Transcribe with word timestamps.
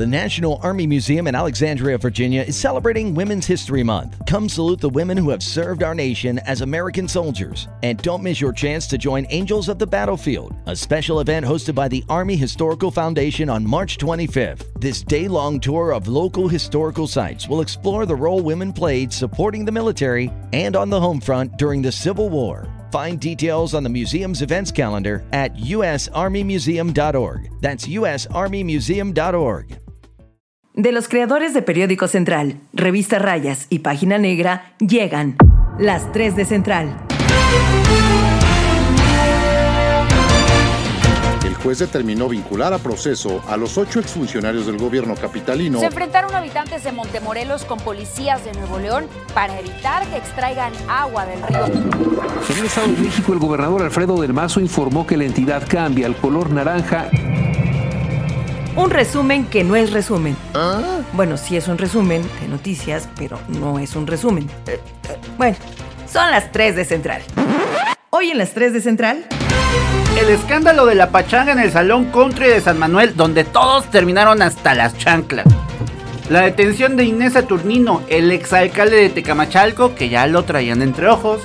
The 0.00 0.06
National 0.06 0.58
Army 0.62 0.86
Museum 0.86 1.26
in 1.26 1.34
Alexandria, 1.34 1.98
Virginia 1.98 2.40
is 2.40 2.56
celebrating 2.56 3.14
Women's 3.14 3.44
History 3.44 3.82
Month. 3.82 4.16
Come 4.26 4.48
salute 4.48 4.80
the 4.80 4.88
women 4.88 5.18
who 5.18 5.28
have 5.28 5.42
served 5.42 5.82
our 5.82 5.94
nation 5.94 6.38
as 6.38 6.62
American 6.62 7.06
soldiers. 7.06 7.68
And 7.82 8.00
don't 8.00 8.22
miss 8.22 8.40
your 8.40 8.54
chance 8.54 8.86
to 8.86 8.96
join 8.96 9.26
Angels 9.28 9.68
of 9.68 9.78
the 9.78 9.86
Battlefield, 9.86 10.54
a 10.64 10.74
special 10.74 11.20
event 11.20 11.44
hosted 11.44 11.74
by 11.74 11.86
the 11.86 12.02
Army 12.08 12.34
Historical 12.34 12.90
Foundation 12.90 13.50
on 13.50 13.62
March 13.66 13.98
25th. 13.98 14.64
This 14.80 15.02
day 15.02 15.28
long 15.28 15.60
tour 15.60 15.92
of 15.92 16.08
local 16.08 16.48
historical 16.48 17.06
sites 17.06 17.46
will 17.46 17.60
explore 17.60 18.06
the 18.06 18.16
role 18.16 18.40
women 18.40 18.72
played 18.72 19.12
supporting 19.12 19.66
the 19.66 19.72
military 19.72 20.32
and 20.54 20.76
on 20.76 20.88
the 20.88 20.98
home 20.98 21.20
front 21.20 21.58
during 21.58 21.82
the 21.82 21.92
Civil 21.92 22.30
War. 22.30 22.66
Find 22.90 23.20
details 23.20 23.74
on 23.74 23.82
the 23.82 23.88
museum's 23.88 24.42
events 24.42 24.72
calendar 24.72 25.22
at 25.32 25.54
usarmymuseum.org. 25.56 27.50
That's 27.60 27.86
usarmymuseum.org. 27.86 29.79
De 30.74 30.92
los 30.92 31.08
creadores 31.08 31.52
de 31.52 31.62
Periódico 31.62 32.06
Central, 32.06 32.60
Revista 32.72 33.18
Rayas 33.18 33.66
y 33.70 33.80
Página 33.80 34.18
Negra, 34.18 34.72
llegan 34.78 35.36
las 35.80 36.12
3 36.12 36.36
de 36.36 36.44
Central. 36.44 36.96
El 41.44 41.54
juez 41.54 41.80
determinó 41.80 42.28
vincular 42.28 42.72
a 42.72 42.78
proceso 42.78 43.42
a 43.48 43.56
los 43.56 43.78
ocho 43.78 43.98
exfuncionarios 43.98 44.66
del 44.66 44.78
gobierno 44.78 45.16
capitalino. 45.16 45.80
Se 45.80 45.86
enfrentaron 45.86 46.32
habitantes 46.36 46.84
de 46.84 46.92
Montemorelos 46.92 47.64
con 47.64 47.80
policías 47.80 48.44
de 48.44 48.52
Nuevo 48.52 48.78
León 48.78 49.06
para 49.34 49.58
evitar 49.58 50.06
que 50.06 50.18
extraigan 50.18 50.72
agua 50.88 51.26
del 51.26 51.42
río. 51.42 51.66
En 51.66 52.58
el 52.58 52.64
Estado 52.66 52.86
de 52.86 52.96
México, 52.96 53.32
el 53.32 53.40
gobernador 53.40 53.82
Alfredo 53.82 54.20
del 54.20 54.32
Mazo 54.32 54.60
informó 54.60 55.04
que 55.04 55.16
la 55.16 55.24
entidad 55.24 55.66
cambia 55.68 56.06
al 56.06 56.14
color 56.14 56.50
naranja 56.50 57.10
un 58.76 58.90
resumen 58.90 59.46
que 59.46 59.64
no 59.64 59.76
es 59.76 59.92
resumen. 59.92 60.36
Bueno, 61.12 61.36
sí 61.36 61.56
es 61.56 61.68
un 61.68 61.78
resumen 61.78 62.22
de 62.40 62.48
noticias, 62.48 63.08
pero 63.16 63.38
no 63.48 63.78
es 63.78 63.96
un 63.96 64.06
resumen. 64.06 64.48
Eh, 64.66 64.80
eh, 65.08 65.18
bueno, 65.36 65.56
son 66.10 66.30
las 66.30 66.52
3 66.52 66.76
de 66.76 66.84
Central. 66.84 67.22
Hoy 68.10 68.30
en 68.30 68.38
las 68.38 68.52
3 68.52 68.72
de 68.72 68.80
Central. 68.80 69.26
El 70.20 70.28
escándalo 70.28 70.86
de 70.86 70.94
la 70.94 71.10
pachanga 71.10 71.52
en 71.52 71.60
el 71.60 71.70
Salón 71.70 72.06
Country 72.06 72.48
de 72.48 72.60
San 72.60 72.78
Manuel, 72.78 73.16
donde 73.16 73.44
todos 73.44 73.90
terminaron 73.90 74.42
hasta 74.42 74.74
las 74.74 74.96
chanclas. 74.98 75.46
La 76.28 76.42
detención 76.42 76.96
de 76.96 77.04
Inés 77.04 77.32
Saturnino, 77.32 78.02
el 78.08 78.30
exalcalde 78.30 78.96
de 78.96 79.10
Tecamachalco, 79.10 79.94
que 79.94 80.08
ya 80.08 80.26
lo 80.26 80.44
traían 80.44 80.82
entre 80.82 81.08
ojos 81.08 81.42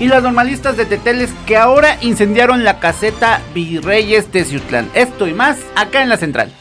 y 0.00 0.06
las 0.06 0.22
normalistas 0.22 0.76
de 0.76 0.86
Teteles 0.86 1.30
que 1.46 1.56
ahora 1.56 1.96
incendiaron 2.00 2.64
la 2.64 2.80
caseta 2.80 3.40
Virreyes 3.54 4.32
de 4.32 4.44
Ciutlán. 4.44 4.90
Esto 4.94 5.26
y 5.26 5.34
más 5.34 5.58
acá 5.76 6.02
en 6.02 6.08
la 6.08 6.16
central. 6.16 6.52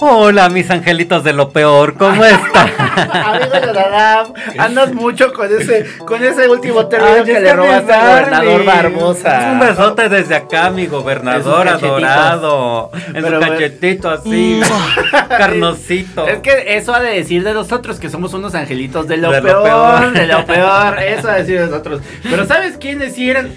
Hola, 0.00 0.48
mis 0.48 0.70
angelitos 0.70 1.22
de 1.22 1.32
lo 1.32 1.50
peor, 1.50 1.94
¿cómo 1.94 2.24
están? 2.24 2.70
Amigo 3.12 3.72
de 3.72 4.58
andas 4.58 4.92
mucho 4.92 5.32
con 5.32 5.46
ese, 5.54 5.86
con 5.98 6.22
ese 6.22 6.48
último 6.48 6.86
término 6.86 7.24
que 7.24 7.40
le 7.40 7.52
robaste 7.52 7.92
al 7.92 8.06
gobernador 8.06 8.64
Barbosa. 8.64 9.50
Un 9.52 9.60
besote 9.60 10.08
desde 10.08 10.34
acá, 10.34 10.70
mi 10.70 10.86
gobernador 10.86 11.68
adorado. 11.68 12.90
En 13.14 13.24
su 13.24 13.40
cachetito 13.40 14.10
así, 14.10 14.60
mm. 14.60 15.28
carnosito. 15.28 16.26
Es 16.26 16.38
que 16.40 16.76
eso 16.76 16.94
ha 16.94 17.00
de 17.00 17.14
decir 17.14 17.44
de 17.44 17.54
nosotros 17.54 18.00
que 18.00 18.10
somos 18.10 18.34
unos 18.34 18.54
angelitos 18.54 19.06
de 19.06 19.16
lo, 19.16 19.30
peor, 19.30 20.12
de 20.12 20.26
lo 20.26 20.44
peor. 20.44 20.98
Eso 21.04 21.28
ha 21.28 21.34
de 21.34 21.40
decir 21.40 21.60
de 21.60 21.66
nosotros. 21.66 22.00
Pero 22.22 22.46
¿sabes 22.46 22.76
quiénes 22.78 23.16
eran? 23.18 23.52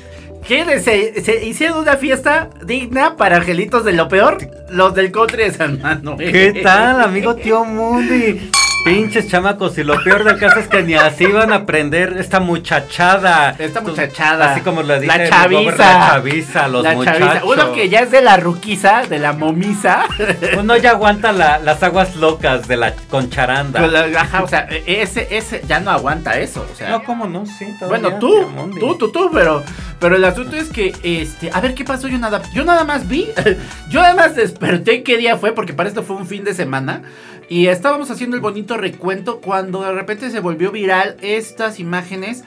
¿Qué? 0.47 0.79
Se, 0.79 1.21
se, 1.21 1.45
hicieron 1.45 1.79
una 1.79 1.97
fiesta 1.97 2.49
digna 2.63 3.17
para 3.17 3.37
angelitos 3.37 3.83
de 3.83 3.91
lo 3.91 4.07
peor. 4.07 4.37
Los 4.69 4.95
del 4.95 5.11
country 5.11 5.43
de 5.43 5.51
San 5.51 5.81
Manuel. 5.81 6.31
¿Qué 6.31 6.61
tal, 6.63 7.01
amigo 7.01 7.35
tío 7.35 7.65
Mundi? 7.65 8.49
Pinches 8.87 9.27
chamacos, 9.27 9.77
y 9.77 9.83
lo 9.83 10.01
peor 10.01 10.23
del 10.23 10.39
caso 10.39 10.59
es 10.59 10.67
que 10.67 10.81
ni 10.81 10.93
así 10.93 11.25
van 11.25 11.51
a 11.51 11.55
aprender 11.55 12.15
esta 12.17 12.39
muchachada. 12.39 13.55
Esta 13.59 13.81
muchachada. 13.81 14.53
Así 14.53 14.61
como 14.61 14.81
le 14.81 15.01
dije, 15.01 15.17
la 15.17 15.29
chaviza. 15.29 15.77
La 15.77 16.07
chaviza, 16.09 16.67
los 16.69 16.95
muchachos. 16.95 17.43
Uno 17.43 17.73
que 17.73 17.89
ya 17.89 17.99
es 17.99 18.11
de 18.11 18.21
la 18.21 18.37
ruquiza, 18.37 19.03
de 19.07 19.19
la 19.19 19.33
momisa. 19.33 20.05
Uno 20.57 20.77
ya 20.77 20.91
aguanta 20.91 21.33
las 21.33 21.83
aguas 21.83 22.15
locas 22.15 22.67
de 22.67 22.77
la 22.77 22.93
concharanda. 23.09 23.81
ajá, 24.17 24.43
o 24.43 24.47
sea, 24.47 24.67
ese, 24.85 25.27
ese 25.31 25.61
ya 25.67 25.79
no 25.79 25.91
aguanta 25.91 26.39
eso. 26.39 26.65
O 26.71 26.75
sea, 26.75 26.89
no, 26.89 27.03
¿cómo 27.03 27.27
no? 27.27 27.45
Sí, 27.45 27.65
Bueno, 27.87 28.19
tú, 28.19 28.47
tú, 28.79 28.97
tú, 28.97 29.11
tú, 29.11 29.29
pero, 29.33 29.63
pero 29.99 30.15
el 30.15 30.23
asunto 30.23 30.55
es 30.55 30.69
que, 30.69 30.95
este, 31.03 31.49
a 31.51 31.59
ver, 31.59 31.73
¿qué 31.73 31.83
pasó? 31.83 32.07
Yo 32.07 32.17
nada, 32.17 32.41
yo 32.53 32.63
nada 32.63 32.83
más 32.85 33.07
vi, 33.07 33.27
yo 33.89 34.01
además 34.01 34.35
desperté 34.35 35.03
qué 35.03 35.17
día 35.17 35.37
fue, 35.37 35.51
porque 35.51 35.73
para 35.73 35.89
esto 35.89 36.03
fue 36.03 36.15
un 36.15 36.25
fin 36.25 36.43
de 36.43 36.53
semana. 36.53 37.01
Y 37.49 37.67
estábamos 37.67 38.11
haciendo 38.11 38.35
el 38.35 38.41
bonito 38.41 38.75
recuento 38.77 39.39
cuando 39.39 39.81
de 39.81 39.93
repente 39.93 40.29
se 40.29 40.41
volvió 40.41 40.71
viral 40.71 41.15
estas 41.21 41.79
imágenes 41.79 42.43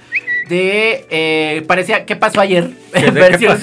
de 0.50 1.06
eh, 1.08 1.64
parecía 1.66 2.04
¿qué 2.04 2.16
pasó 2.16 2.42
ayer? 2.42 2.70
¿Qué, 2.92 3.10
versión 3.10 3.58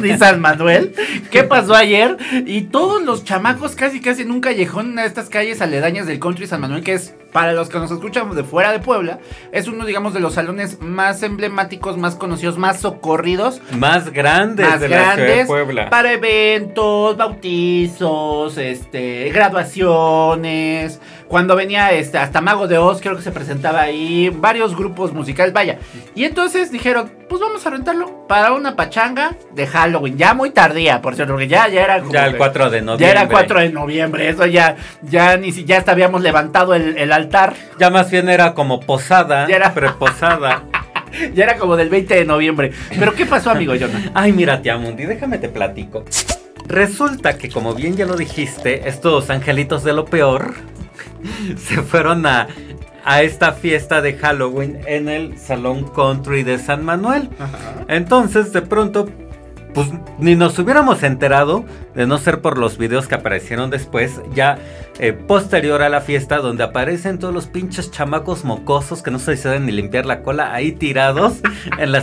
¿qué 0.00 0.16
San 0.18 0.40
Manuel. 0.40 0.94
¿Qué 1.30 1.42
pasó 1.42 1.74
ayer? 1.74 2.16
Y 2.46 2.62
todos 2.62 3.02
los 3.02 3.24
chamacos 3.24 3.74
casi 3.74 4.00
casi 4.00 4.22
en 4.22 4.30
un 4.30 4.40
callejón 4.40 4.92
en 4.92 5.00
estas 5.00 5.28
calles 5.28 5.60
aledañas 5.60 6.06
del 6.06 6.20
country 6.20 6.46
San 6.46 6.60
Manuel 6.60 6.84
que 6.84 6.92
es 6.92 7.14
para 7.36 7.52
los 7.52 7.68
que 7.68 7.78
nos 7.78 7.90
escuchan 7.90 8.34
de 8.34 8.44
fuera 8.44 8.72
de 8.72 8.78
Puebla, 8.78 9.18
es 9.52 9.68
uno, 9.68 9.84
digamos, 9.84 10.14
de 10.14 10.20
los 10.20 10.32
salones 10.32 10.80
más 10.80 11.22
emblemáticos, 11.22 11.98
más 11.98 12.14
conocidos, 12.14 12.56
más 12.56 12.80
socorridos. 12.80 13.60
Más 13.78 14.10
grandes 14.10 14.80
de 14.80 14.88
la 14.88 15.14
ciudad 15.14 15.16
de 15.18 15.44
Puebla. 15.44 15.90
Para 15.90 16.14
eventos, 16.14 17.14
bautizos, 17.18 18.56
este, 18.56 19.28
graduaciones. 19.34 20.98
Cuando 21.28 21.56
venía 21.56 21.92
este, 21.92 22.16
hasta 22.16 22.40
Mago 22.40 22.68
de 22.68 22.78
Oz, 22.78 23.02
creo 23.02 23.16
que 23.16 23.22
se 23.22 23.32
presentaba 23.32 23.82
ahí, 23.82 24.30
varios 24.30 24.74
grupos 24.74 25.12
musicales, 25.12 25.52
vaya. 25.52 25.78
Y 26.14 26.24
entonces 26.26 26.70
dijeron, 26.70 27.10
pues 27.28 27.40
vamos 27.40 27.66
a 27.66 27.70
rentarlo 27.70 28.26
para 28.28 28.52
una 28.52 28.76
pachanga 28.76 29.36
de 29.54 29.66
Halloween. 29.66 30.16
Ya 30.16 30.34
muy 30.34 30.50
tardía, 30.50 31.02
por 31.02 31.14
cierto, 31.14 31.32
porque 31.34 31.48
ya, 31.48 31.68
ya 31.68 31.82
era 31.82 32.02
Ya 32.10 32.26
el 32.26 32.36
4 32.36 32.70
de 32.70 32.82
noviembre. 32.82 33.06
Ya 33.06 33.10
era 33.12 33.28
4 33.28 33.60
de 33.60 33.68
noviembre, 33.70 34.28
eso 34.28 34.46
ya, 34.46 34.76
ya 35.02 35.36
ni 35.36 35.52
si 35.52 35.64
ya 35.64 35.84
habíamos 35.86 36.22
levantado 36.22 36.74
el, 36.74 36.96
el 36.98 37.10
ya 37.78 37.90
más 37.90 38.10
bien 38.10 38.28
era 38.28 38.54
como 38.54 38.80
posada, 38.80 39.48
ya 39.48 39.56
era 39.56 39.74
preposada. 39.74 40.64
ya 41.34 41.44
era 41.44 41.56
como 41.56 41.76
del 41.76 41.88
20 41.88 42.14
de 42.14 42.24
noviembre. 42.24 42.72
Pero 42.98 43.14
¿qué 43.14 43.26
pasó, 43.26 43.50
amigo 43.50 43.74
Jonathan? 43.74 44.10
Ay, 44.14 44.32
mira, 44.32 44.62
tía 44.62 44.76
Mundi, 44.76 45.04
déjame 45.04 45.38
te 45.38 45.48
platico. 45.48 46.04
Resulta 46.66 47.38
que, 47.38 47.48
como 47.48 47.74
bien 47.74 47.96
ya 47.96 48.06
lo 48.06 48.16
dijiste, 48.16 48.88
estos 48.88 49.30
angelitos 49.30 49.84
de 49.84 49.92
lo 49.92 50.04
peor 50.04 50.54
se 51.56 51.82
fueron 51.82 52.26
a, 52.26 52.48
a 53.06 53.22
esta 53.22 53.52
fiesta 53.52 54.02
de 54.02 54.14
Halloween 54.14 54.80
en 54.84 55.08
el 55.08 55.38
Salón 55.38 55.88
Country 55.94 56.42
de 56.42 56.58
San 56.58 56.84
Manuel. 56.84 57.30
Entonces, 57.86 58.52
de 58.52 58.62
pronto, 58.62 59.08
pues 59.72 59.90
ni 60.18 60.34
nos 60.34 60.58
hubiéramos 60.58 61.04
enterado, 61.04 61.64
de 61.94 62.06
no 62.06 62.18
ser 62.18 62.40
por 62.40 62.58
los 62.58 62.78
videos 62.78 63.06
que 63.06 63.14
aparecieron 63.14 63.70
después, 63.70 64.20
ya 64.34 64.58
eh, 64.98 65.12
posterior 65.12 65.82
a 65.82 65.88
la 65.88 66.00
fiesta 66.00 66.38
donde 66.38 66.64
aparecen 66.64 67.18
todos 67.18 67.34
los 67.34 67.46
pinches 67.46 67.90
chamacos 67.90 68.44
mocosos 68.44 69.02
que 69.02 69.10
no 69.10 69.18
se 69.18 69.36
saben 69.36 69.66
ni 69.66 69.72
limpiar 69.72 70.06
la 70.06 70.22
cola 70.22 70.54
ahí 70.54 70.72
tirados 70.72 71.34
en 71.78 71.92
la 71.92 72.02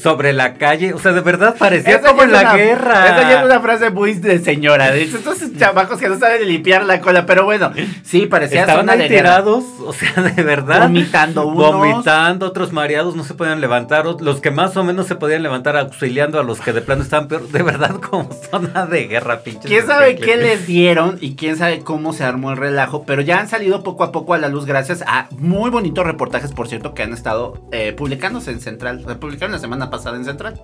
sobre 0.00 0.32
la 0.32 0.54
calle. 0.54 0.92
O 0.94 0.98
sea, 0.98 1.12
de 1.12 1.20
verdad 1.20 1.56
parecía 1.58 2.00
como 2.00 2.22
en 2.22 2.32
la 2.32 2.56
guerra. 2.56 3.06
Esa 3.06 3.22
ya 3.22 3.40
es 3.40 3.46
una 3.46 3.60
frase 3.60 3.90
muy 3.90 4.14
de 4.14 4.38
señora. 4.40 4.90
De 4.90 5.02
hecho, 5.02 5.18
estos 5.18 5.38
chamacos 5.56 5.98
que 5.98 6.08
no 6.08 6.18
saben 6.18 6.42
ni 6.42 6.48
limpiar 6.48 6.84
la 6.84 7.00
cola. 7.00 7.26
Pero 7.26 7.44
bueno, 7.44 7.72
sí, 8.02 8.26
parecía 8.26 8.62
Estaban 8.62 8.90
ahí 8.90 9.08
tirados, 9.08 9.64
o 9.84 9.92
sea, 9.92 10.12
de 10.22 10.42
verdad. 10.42 10.82
Vomitando 10.82 11.46
unos. 11.46 11.72
Vomitando, 11.74 12.46
otros 12.46 12.72
mareados 12.72 13.16
no 13.16 13.24
se 13.24 13.34
podían 13.34 13.60
levantar. 13.60 14.06
Los 14.06 14.40
que 14.40 14.50
más 14.50 14.76
o 14.76 14.84
menos 14.84 15.06
se 15.06 15.14
podían 15.14 15.42
levantar 15.42 15.76
auxiliando 15.76 16.40
a 16.40 16.42
los 16.42 16.60
que 16.60 16.72
de 16.72 16.80
plano 16.80 17.02
estaban 17.02 17.28
peor. 17.28 17.48
De 17.48 17.62
verdad, 17.62 17.96
como 18.00 18.28
zona 18.50 18.86
de 18.86 19.06
guerra, 19.06 19.40
pinches. 19.40 19.66
¿Quién 19.66 19.86
sabe 19.86 20.16
qué 20.16 20.36
les 20.36 20.66
dieron 20.66 21.18
y 21.20 21.36
quién 21.36 21.56
sabe 21.56 21.80
cómo 21.80 22.12
se 22.12 22.24
muy 22.38 22.54
relajo, 22.54 23.04
pero 23.04 23.22
ya 23.22 23.40
han 23.40 23.48
salido 23.48 23.82
poco 23.82 24.04
a 24.04 24.12
poco 24.12 24.34
a 24.34 24.38
la 24.38 24.48
luz 24.48 24.66
gracias 24.66 25.02
a 25.06 25.28
muy 25.38 25.70
bonitos 25.70 26.04
reportajes, 26.04 26.52
por 26.52 26.68
cierto, 26.68 26.94
que 26.94 27.02
han 27.02 27.12
estado 27.12 27.66
eh, 27.72 27.92
publicándose 27.92 28.50
en 28.50 28.60
Central. 28.60 29.04
Publicaron 29.20 29.52
la 29.52 29.58
semana 29.58 29.90
pasada 29.90 30.16
en 30.16 30.24
Central. 30.24 30.60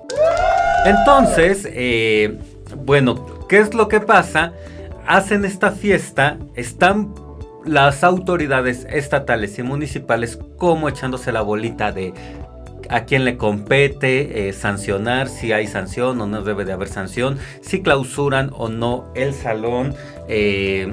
Entonces, 0.85 1.69
eh, 1.71 2.39
bueno, 2.85 3.47
¿qué 3.49 3.59
es 3.59 3.75
lo 3.75 3.89
que 3.89 4.01
pasa? 4.01 4.53
Hacen 5.07 5.45
esta 5.45 5.73
fiesta, 5.73 6.39
están 6.55 7.15
las 7.65 8.05
autoridades 8.05 8.87
estatales 8.91 9.59
y 9.59 9.63
municipales 9.63 10.39
como 10.57 10.89
echándose 10.89 11.33
la 11.33 11.43
bolita 11.43 11.93
de 11.93 12.15
a 12.91 13.05
quién 13.05 13.25
le 13.25 13.37
compete 13.37 14.49
eh, 14.49 14.53
sancionar, 14.53 15.29
si 15.29 15.53
hay 15.53 15.67
sanción 15.69 16.21
o 16.21 16.27
no 16.27 16.43
debe 16.43 16.65
de 16.65 16.73
haber 16.73 16.89
sanción, 16.89 17.39
si 17.63 17.83
clausuran 17.83 18.51
o 18.53 18.69
no 18.69 19.13
el 19.15 19.33
salón. 19.33 19.95
Eh, 20.29 20.93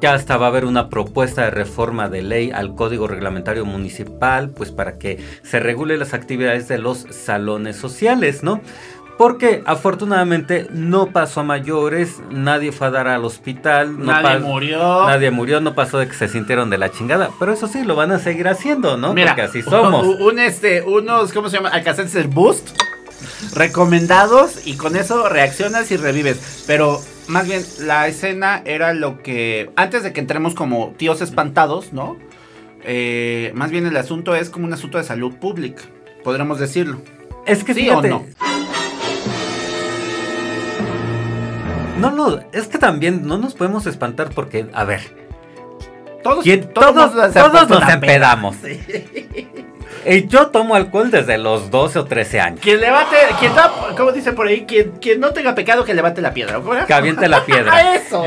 ya 0.00 0.14
hasta 0.14 0.36
va 0.36 0.46
a 0.46 0.48
haber 0.48 0.64
una 0.64 0.88
propuesta 0.88 1.42
de 1.42 1.50
reforma 1.50 2.08
de 2.08 2.22
ley 2.22 2.50
al 2.50 2.74
Código 2.74 3.06
Reglamentario 3.06 3.64
Municipal, 3.64 4.50
pues 4.50 4.70
para 4.70 4.98
que 4.98 5.18
se 5.42 5.60
regule 5.60 5.96
las 5.98 6.14
actividades 6.14 6.68
de 6.68 6.78
los 6.78 7.06
salones 7.10 7.76
sociales, 7.76 8.42
¿no? 8.42 8.60
Porque 9.18 9.62
afortunadamente 9.66 10.66
no 10.70 11.08
pasó 11.08 11.40
a 11.40 11.44
mayores, 11.44 12.22
nadie 12.30 12.72
fue 12.72 12.86
a 12.86 12.90
dar 12.90 13.06
al 13.06 13.26
hospital, 13.26 13.98
no 13.98 14.06
Nadie 14.06 14.38
murió. 14.38 15.06
Nadie 15.06 15.30
murió, 15.30 15.60
no 15.60 15.74
pasó 15.74 15.98
de 15.98 16.08
que 16.08 16.14
se 16.14 16.26
sintieron 16.26 16.70
de 16.70 16.78
la 16.78 16.90
chingada. 16.90 17.28
Pero 17.38 17.52
eso 17.52 17.68
sí, 17.68 17.84
lo 17.84 17.94
van 17.94 18.12
a 18.12 18.18
seguir 18.18 18.48
haciendo, 18.48 18.96
¿no? 18.96 19.12
Mira, 19.12 19.32
Porque 19.32 19.42
así 19.42 19.60
somos. 19.60 20.06
Un, 20.06 20.38
este, 20.38 20.80
unos, 20.80 21.34
¿cómo 21.34 21.50
se 21.50 21.58
llama? 21.58 21.68
Alcacelser 21.68 22.28
Boost. 22.28 22.70
Recomendados 23.54 24.66
y 24.66 24.78
con 24.78 24.96
eso 24.96 25.28
reaccionas 25.28 25.90
y 25.90 25.98
revives. 25.98 26.64
Pero 26.66 27.02
más 27.28 27.46
bien 27.46 27.62
la 27.80 28.08
escena 28.08 28.62
era 28.64 28.92
lo 28.92 29.22
que... 29.22 29.70
Antes 29.76 30.02
de 30.02 30.12
que 30.12 30.20
entremos 30.20 30.54
como 30.54 30.94
tíos 30.96 31.20
espantados, 31.20 31.92
¿no? 31.92 32.16
Eh, 32.84 33.52
más 33.54 33.70
bien 33.70 33.86
el 33.86 33.96
asunto 33.96 34.34
es 34.34 34.50
como 34.50 34.66
un 34.66 34.72
asunto 34.72 34.98
de 34.98 35.04
salud 35.04 35.34
pública. 35.36 35.82
Podríamos 36.24 36.58
decirlo. 36.58 37.00
Es 37.46 37.64
que 37.64 37.74
¿Sí 37.74 37.80
fíjate, 37.82 38.08
o 38.12 38.20
no? 38.20 38.24
No, 41.98 42.10
no, 42.10 42.40
es 42.52 42.66
que 42.66 42.78
también 42.78 43.26
no 43.26 43.36
nos 43.36 43.54
podemos 43.54 43.86
espantar 43.86 44.30
porque, 44.30 44.66
a 44.72 44.84
ver, 44.84 45.00
Todos, 46.22 46.42
¿quién- 46.44 46.72
todos 46.72 46.94
todos, 46.94 47.14
nos- 47.14 47.32
todos 47.34 47.68
nos 47.68 47.78
una 47.78 48.00
peda. 48.00 48.36
Y 50.06 50.26
yo 50.28 50.46
tomo 50.48 50.74
alcohol 50.74 51.10
desde 51.10 51.36
los 51.36 51.70
12 51.70 51.98
o 51.98 52.04
13 52.06 52.40
años. 52.40 52.60
Quien 52.62 52.80
levante, 52.80 53.16
quien 53.38 53.54
da, 53.54 53.70
¿cómo 53.96 54.12
dice 54.12 54.32
por 54.32 54.46
ahí? 54.46 54.64
Quien, 54.66 54.92
quien 54.92 55.20
no 55.20 55.30
tenga 55.32 55.54
pecado 55.54 55.84
que 55.84 55.92
levante 55.94 56.22
la 56.22 56.32
piedra. 56.32 56.54
¿cómo 56.56 56.74
era? 56.74 56.86
Que 56.86 56.94
aviente 56.94 57.28
la 57.28 57.44
piedra. 57.44 57.74
¡A 57.74 57.94
eso! 57.96 58.24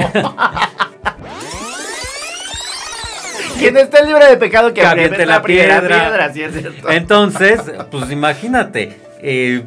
quien 3.58 3.78
esté 3.78 4.06
libre 4.06 4.25
de 4.28 4.38
pecado 4.38 4.70
que, 4.74 4.81
Que 4.81 4.88
aviente 4.88 5.25
la, 5.25 5.42
piedra. 5.42 5.81
piedra, 5.81 6.34
sí 6.34 6.44
es 6.44 6.54
cierto. 6.54 6.90
Entonces, 6.92 7.62
pues 7.90 8.12
imagínate, 8.12 8.98
eh, 9.22 9.64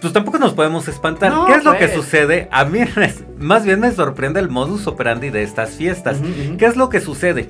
pues 0.00 0.12
tampoco 0.12 0.38
nos 0.38 0.54
podemos 0.54 0.86
espantar. 0.88 1.32
No, 1.32 1.46
¿Qué 1.46 1.54
es 1.54 1.64
lo 1.64 1.72
que 1.72 1.86
pues. 1.88 1.92
sucede? 1.92 2.48
A 2.52 2.64
mí 2.64 2.80
más 3.38 3.64
bien 3.64 3.80
me 3.80 3.92
sorprende 3.92 4.40
el 4.40 4.48
modus 4.48 4.86
operandi 4.86 5.30
de 5.30 5.42
estas 5.42 5.70
fiestas. 5.70 6.18
Ujú, 6.18 6.28
ujú. 6.28 6.56
¿Qué 6.58 6.66
es 6.66 6.76
lo 6.76 6.88
que 6.88 7.00
sucede? 7.00 7.48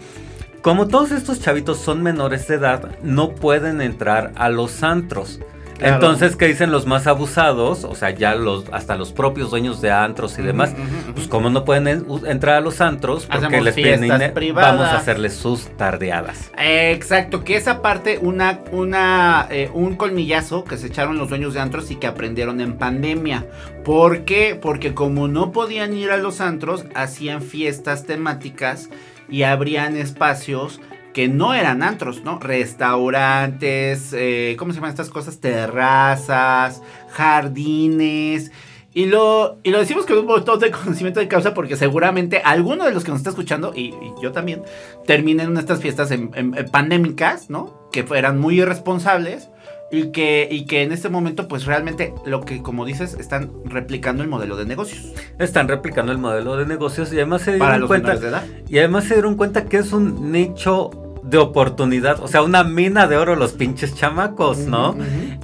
Como 0.63 0.89
todos 0.89 1.11
estos 1.11 1.41
chavitos 1.41 1.79
son 1.79 2.03
menores 2.03 2.47
de 2.49 2.57
edad, 2.57 2.91
no 3.03 3.31
pueden 3.31 3.81
entrar 3.81 4.33
a 4.37 4.49
los 4.51 4.83
antros. 4.83 5.41
Claro. 5.79 5.95
Entonces, 5.95 6.37
¿qué 6.37 6.47
dicen 6.47 6.71
los 6.71 6.85
más 6.85 7.07
abusados? 7.07 7.85
O 7.85 7.95
sea, 7.95 8.11
ya 8.11 8.35
los, 8.35 8.67
hasta 8.71 8.97
los 8.97 9.13
propios 9.13 9.49
dueños 9.51 9.81
de 9.81 9.91
antros 9.91 10.39
y 10.39 10.43
demás. 10.43 10.75
Pues 11.15 11.27
como 11.27 11.49
no 11.49 11.65
pueden 11.65 11.89
en- 11.89 12.05
entrar 12.27 12.57
a 12.57 12.61
los 12.61 12.83
antros, 12.83 13.25
porque 13.25 13.47
Hacemos 13.47 13.65
les 13.65 13.75
piden 13.75 14.35
privadas. 14.35 14.77
vamos 14.77 14.93
a 14.93 14.99
hacerles 14.99 15.33
sus 15.33 15.75
tardeadas. 15.79 16.51
Exacto, 16.59 17.45
que 17.45 17.57
esa 17.57 17.81
parte, 17.81 18.19
una, 18.21 18.59
una, 18.73 19.47
eh, 19.51 19.71
un 19.73 19.97
colmillazo 19.97 20.65
que 20.65 20.77
se 20.77 20.89
echaron 20.89 21.17
los 21.17 21.31
dueños 21.31 21.55
de 21.55 21.61
antros 21.61 21.91
y 21.91 21.97
que 21.97 22.07
aprendieron 22.07 22.61
en 22.61 22.75
pandemia. 22.77 23.47
¿Por 23.83 24.27
qué? 24.27 24.59
Porque 24.61 24.93
como 24.93 25.29
no 25.29 25.51
podían 25.51 25.95
ir 25.95 26.11
a 26.11 26.19
los 26.19 26.43
antros, 26.43 26.85
hacían 26.95 27.41
fiestas 27.41 28.05
temáticas 28.05 28.91
y 29.31 29.43
abrían 29.45 29.97
espacios 29.97 30.81
que 31.15 31.27
no 31.29 31.55
eran 31.55 31.83
antros, 31.83 32.23
¿no? 32.25 32.39
Restaurantes, 32.39 34.13
eh, 34.13 34.55
¿cómo 34.59 34.73
se 34.73 34.77
llaman 34.77 34.91
estas 34.91 35.11
cosas? 35.11 35.41
Terrazas, 35.41 36.83
jardines. 37.09 38.53
Y 38.93 39.07
lo, 39.07 39.59
y 39.63 39.71
lo 39.71 39.79
decimos 39.79 40.05
con 40.05 40.19
un 40.19 40.27
montón 40.27 40.59
de 40.59 40.71
conocimiento 40.71 41.21
de 41.21 41.29
causa 41.29 41.55
porque 41.55 41.77
seguramente 41.77 42.43
alguno 42.45 42.85
de 42.85 42.93
los 42.93 43.05
que 43.05 43.11
nos 43.13 43.21
está 43.21 43.31
escuchando, 43.31 43.73
y, 43.75 43.95
yo 44.21 44.33
también, 44.33 44.63
terminen 45.07 45.51
en 45.51 45.57
estas 45.59 45.81
fiestas 45.81 46.11
en- 46.11 46.31
en 46.35 46.53
pandémicas, 46.71 47.51
¿no? 47.51 47.89
Que 47.93 48.05
eran 48.15 48.39
muy 48.41 48.61
irresponsables 48.61 49.49
y 49.91 50.13
que, 50.13 50.49
y 50.51 50.67
que 50.67 50.83
en 50.83 50.93
este 50.93 51.09
momento 51.09 51.49
pues 51.49 51.65
realmente 51.65 52.15
lo 52.25 52.43
que 52.43 52.63
como 52.63 52.85
dices 52.85 53.15
están 53.15 53.51
replicando 53.65 54.23
el 54.23 54.29
modelo 54.29 54.57
de 54.57 54.65
negocios 54.65 55.13
Están 55.39 55.69
replicando 55.69 56.13
el 56.13 56.19
modelo 56.19 56.57
de 56.57 56.67
negocios 56.67 57.13
y 57.13 57.17
además 57.17 57.43
se 57.43 57.53
para 57.59 57.73
dieron 57.73 57.81
los 57.81 57.89
cuenta 57.89 58.15
menores 58.15 58.23
de 58.23 58.29
edad. 58.29 58.45
y 58.69 58.79
además 58.79 59.05
se 59.05 59.15
dieron 59.15 59.37
cuenta 59.37 59.65
que 59.65 59.79
es 59.79 59.93
un 59.93 60.31
nicho 60.31 60.91
de 61.23 61.39
oportunidad, 61.39 62.21
o 62.21 62.29
sea, 62.29 62.43
una 62.43 62.65
mina 62.65 63.07
de 63.07 63.17
oro 63.17 63.37
los 63.37 63.53
pinches 63.53 63.95
chamacos, 63.95 64.59
¿no? 64.59 64.97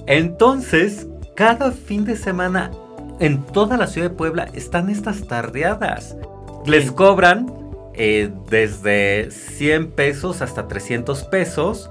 Entonces, 0.06 1.06
cada 1.34 1.70
fin 1.70 2.04
de 2.04 2.16
semana 2.16 2.70
en 3.20 3.42
toda 3.42 3.76
la 3.76 3.86
ciudad 3.86 4.10
de 4.10 4.16
Puebla 4.16 4.48
están 4.54 4.88
estas 4.88 5.26
tardeadas. 5.26 6.16
Les 6.66 6.90
cobran 6.90 7.52
eh, 7.94 8.30
desde 8.50 9.30
100 9.30 9.92
pesos 9.92 10.42
hasta 10.42 10.66
300 10.66 11.24
pesos. 11.24 11.90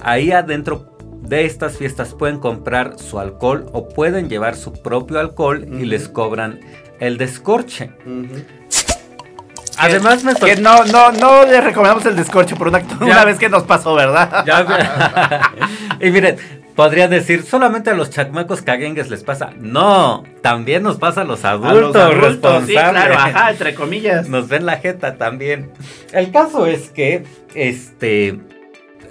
Ahí 0.00 0.32
adentro 0.32 0.97
de 1.28 1.44
estas 1.44 1.76
fiestas 1.76 2.14
pueden 2.14 2.38
comprar 2.38 2.98
su 2.98 3.18
alcohol 3.20 3.66
o 3.72 3.88
pueden 3.88 4.28
llevar 4.28 4.56
su 4.56 4.72
propio 4.72 5.18
alcohol 5.20 5.66
y 5.70 5.84
les 5.84 6.08
cobran 6.08 6.60
el 7.00 7.18
descorche. 7.18 7.90
Además 9.80 10.24
me 10.24 10.34
Que 10.34 10.56
no, 10.56 10.84
no, 10.86 11.12
no 11.12 11.44
les 11.46 11.62
recomendamos 11.62 12.04
el 12.06 12.16
descorche 12.16 12.56
por 12.56 12.68
una, 12.68 12.82
una 13.00 13.24
vez 13.24 13.38
que 13.38 13.48
nos 13.48 13.62
pasó, 13.62 13.94
¿verdad? 13.94 14.44
Ya- 14.44 15.52
y 16.00 16.10
miren, 16.10 16.36
podría 16.74 17.06
decir, 17.06 17.44
solamente 17.44 17.90
a 17.90 17.94
los 17.94 18.10
chacmacos 18.10 18.62
caguengues 18.62 19.08
les 19.08 19.22
pasa. 19.22 19.50
No, 19.56 20.24
también 20.42 20.82
nos 20.82 20.96
pasa 20.96 21.20
a 21.20 21.24
los 21.24 21.44
A 21.44 21.50
adultos, 21.50 21.94
los 21.94 21.96
adultos, 21.96 22.20
responsables. 22.24 22.66
sí, 22.66 22.72
claro, 22.72 23.14
ajá, 23.14 23.50
entre 23.52 23.74
comillas. 23.74 24.28
Nos 24.28 24.48
ven 24.48 24.66
la 24.66 24.78
jeta 24.78 25.14
también. 25.16 25.70
El 26.12 26.32
caso 26.32 26.66
es 26.66 26.90
que, 26.90 27.22
este, 27.54 28.40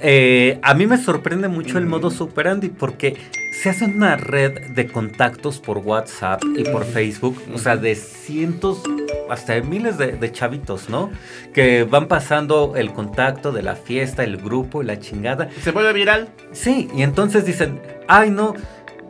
eh, 0.01 0.59
a 0.61 0.73
mí 0.73 0.87
me 0.87 0.97
sorprende 0.97 1.47
mucho 1.47 1.77
el 1.77 1.85
modo 1.85 2.07
operandi 2.19 2.69
porque 2.69 3.17
se 3.51 3.69
hace 3.69 3.85
una 3.85 4.15
red 4.15 4.71
de 4.71 4.87
contactos 4.87 5.59
por 5.59 5.79
WhatsApp 5.79 6.43
y 6.55 6.63
por 6.63 6.85
Facebook, 6.85 7.41
o 7.53 7.57
sea, 7.57 7.75
de 7.75 7.95
cientos, 7.95 8.83
hasta 9.29 9.53
de 9.53 9.63
miles 9.63 9.97
de, 9.97 10.11
de 10.11 10.31
chavitos, 10.31 10.89
¿no? 10.89 11.11
Que 11.53 11.83
van 11.83 12.07
pasando 12.07 12.75
el 12.75 12.93
contacto 12.93 13.51
de 13.51 13.63
la 13.63 13.75
fiesta, 13.75 14.23
el 14.23 14.37
grupo 14.37 14.83
y 14.83 14.85
la 14.85 14.99
chingada. 14.99 15.49
Se 15.63 15.71
vuelve 15.71 15.93
viral. 15.93 16.29
Sí, 16.51 16.87
y 16.95 17.01
entonces 17.01 17.45
dicen, 17.45 17.81
ay 18.07 18.29
no, 18.29 18.53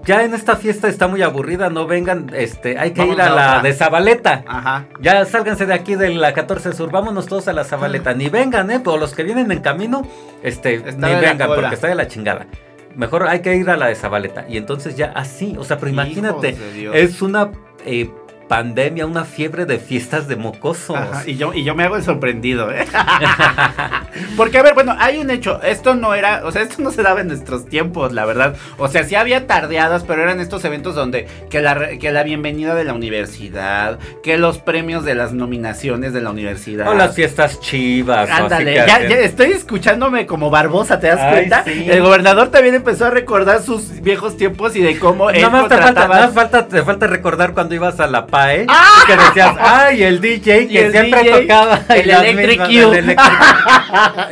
ya 0.08 0.24
en 0.24 0.34
esta 0.34 0.56
fiesta 0.56 0.88
está 0.88 1.08
muy 1.10 1.22
aburrida, 1.22 1.70
no 1.70 1.86
vengan, 1.86 2.32
este, 2.34 2.80
hay 2.80 2.92
que 2.92 3.02
Vamos 3.02 3.16
ir 3.16 3.22
a 3.22 3.26
a 3.26 3.30
la 3.30 3.48
otra. 3.50 3.62
de 3.62 3.74
Zabaleta. 3.74 4.44
Ajá. 4.48 4.86
Ya 5.02 5.26
sálganse 5.26 5.66
de 5.66 5.74
aquí 5.74 5.96
de 5.96 6.10
la 6.12 6.34
14 6.34 6.72
Sur, 6.72 6.92
vámonos 6.92 7.28
todos 7.28 7.50
a 7.50 7.54
la 7.54 7.66
Zabaleta. 7.66 8.14
Ni 8.14 8.30
vengan, 8.30 8.72
eh, 8.72 8.80
pero 8.80 8.96
los 8.96 9.14
que 9.14 9.24
vienen 9.24 9.52
en 9.52 9.60
camino, 9.60 10.08
este, 10.44 10.76
Está 10.76 11.10
ni 11.10 11.20
vengan, 11.20 11.50
porque 11.50 11.76
está 11.76 11.90
de 11.90 11.96
la 11.96 12.08
chingada. 12.08 12.48
Mejor 12.96 13.28
hay 13.28 13.42
que 13.42 13.54
ir 13.58 13.70
a 13.70 13.76
la 13.76 13.88
de 13.88 13.96
Zabaleta. 13.96 14.46
Y 14.48 14.56
entonces 14.56 14.96
ya 14.96 15.12
así, 15.14 15.56
o 15.60 15.66
sea, 15.66 15.78
pero 15.78 15.92
imagínate, 15.92 16.58
es 16.94 17.22
una 17.22 17.52
eh, 17.86 18.10
pandemia, 18.48 19.06
una 19.06 19.26
fiebre 19.26 19.66
de 19.66 19.80
fiestas 19.80 20.28
de 20.28 20.36
mocosos. 20.36 20.96
Ajá, 20.96 21.24
y 21.26 21.36
yo, 21.38 21.54
y 21.54 21.64
yo 21.64 21.76
me 21.76 21.84
hago 21.84 21.96
el 21.96 22.04
sorprendido, 22.04 22.72
¿eh? 22.72 22.86
Porque, 24.38 24.58
a 24.58 24.64
ver, 24.64 24.74
bueno, 24.74 24.96
hay 24.98 25.18
un 25.18 25.30
hecho. 25.30 25.62
Esto 25.62 25.96
no 25.96 26.14
era, 26.14 26.42
o 26.46 26.52
sea, 26.52 26.62
esto 26.62 26.82
no 26.82 26.92
se 26.92 27.04
daba 27.04 27.22
en 27.22 27.28
nuestros 27.28 27.68
tiempos, 27.68 28.14
la 28.14 28.26
verdad. 28.26 28.56
O 28.78 28.88
sea, 28.88 29.04
sí 29.04 29.16
había 29.16 29.48
tardeadas, 29.48 30.04
pero 30.04 30.24
eran 30.24 30.40
estos 30.40 30.64
eventos 30.66 30.96
donde 30.96 31.28
que 31.50 31.62
la, 31.62 31.98
que 31.98 32.12
la 32.12 32.24
bienvenida 32.24 32.76
de 32.76 32.84
la 32.84 32.94
universidad, 32.94 34.00
que 34.24 34.38
los 34.38 34.58
premios 34.60 35.04
de 35.04 35.16
las 35.16 35.34
nominaciones 35.34 36.14
de 36.14 36.22
la 36.22 36.32
universidad. 36.32 36.88
O 36.88 36.94
las 36.94 37.16
fiestas 37.16 37.60
chivas. 37.60 38.30
Ándale, 38.30 38.76
ya, 38.76 38.98
estoy 38.98 39.52
escuchándome 39.52 40.26
como 40.26 40.50
Barbosa, 40.50 41.00
¿te 41.00 41.08
das 41.08 41.20
Ay, 41.20 41.34
cuenta? 41.34 41.64
sí. 41.64 41.88
El 41.90 42.02
gobernador 42.02 42.50
también 42.50 42.76
empezó 42.76 43.06
a 43.06 43.10
recordar 43.10 43.62
sus 43.62 44.02
viejos 44.02 44.38
tiempos 44.38 44.76
y 44.76 44.82
de 44.82 44.98
cómo 45.00 45.30
él 45.30 45.42
Nada 45.42 45.50
más 45.50 45.70
te 45.70 45.78
falta, 45.78 46.08
más 46.08 46.34
falta, 46.34 46.68
te 46.68 46.84
falta 46.84 47.08
recordar 47.08 47.54
cuando 47.54 47.76
ibas 47.76 48.00
a 48.00 48.08
la 48.08 48.28
PAE 48.38 48.64
y 48.64 49.08
que 49.08 49.16
decías, 49.18 49.56
ay, 49.60 50.04
el 50.04 50.22
DJ 50.22 50.68
que 50.68 50.80
el 50.86 50.92
siempre 50.92 51.24
DJ, 51.24 51.42
tocaba 51.42 51.82
el 51.90 52.10
Electric 52.10 52.60
mismas- 52.62 52.68
Q. 52.68 52.94
el 52.94 52.98
Electric 52.98 53.30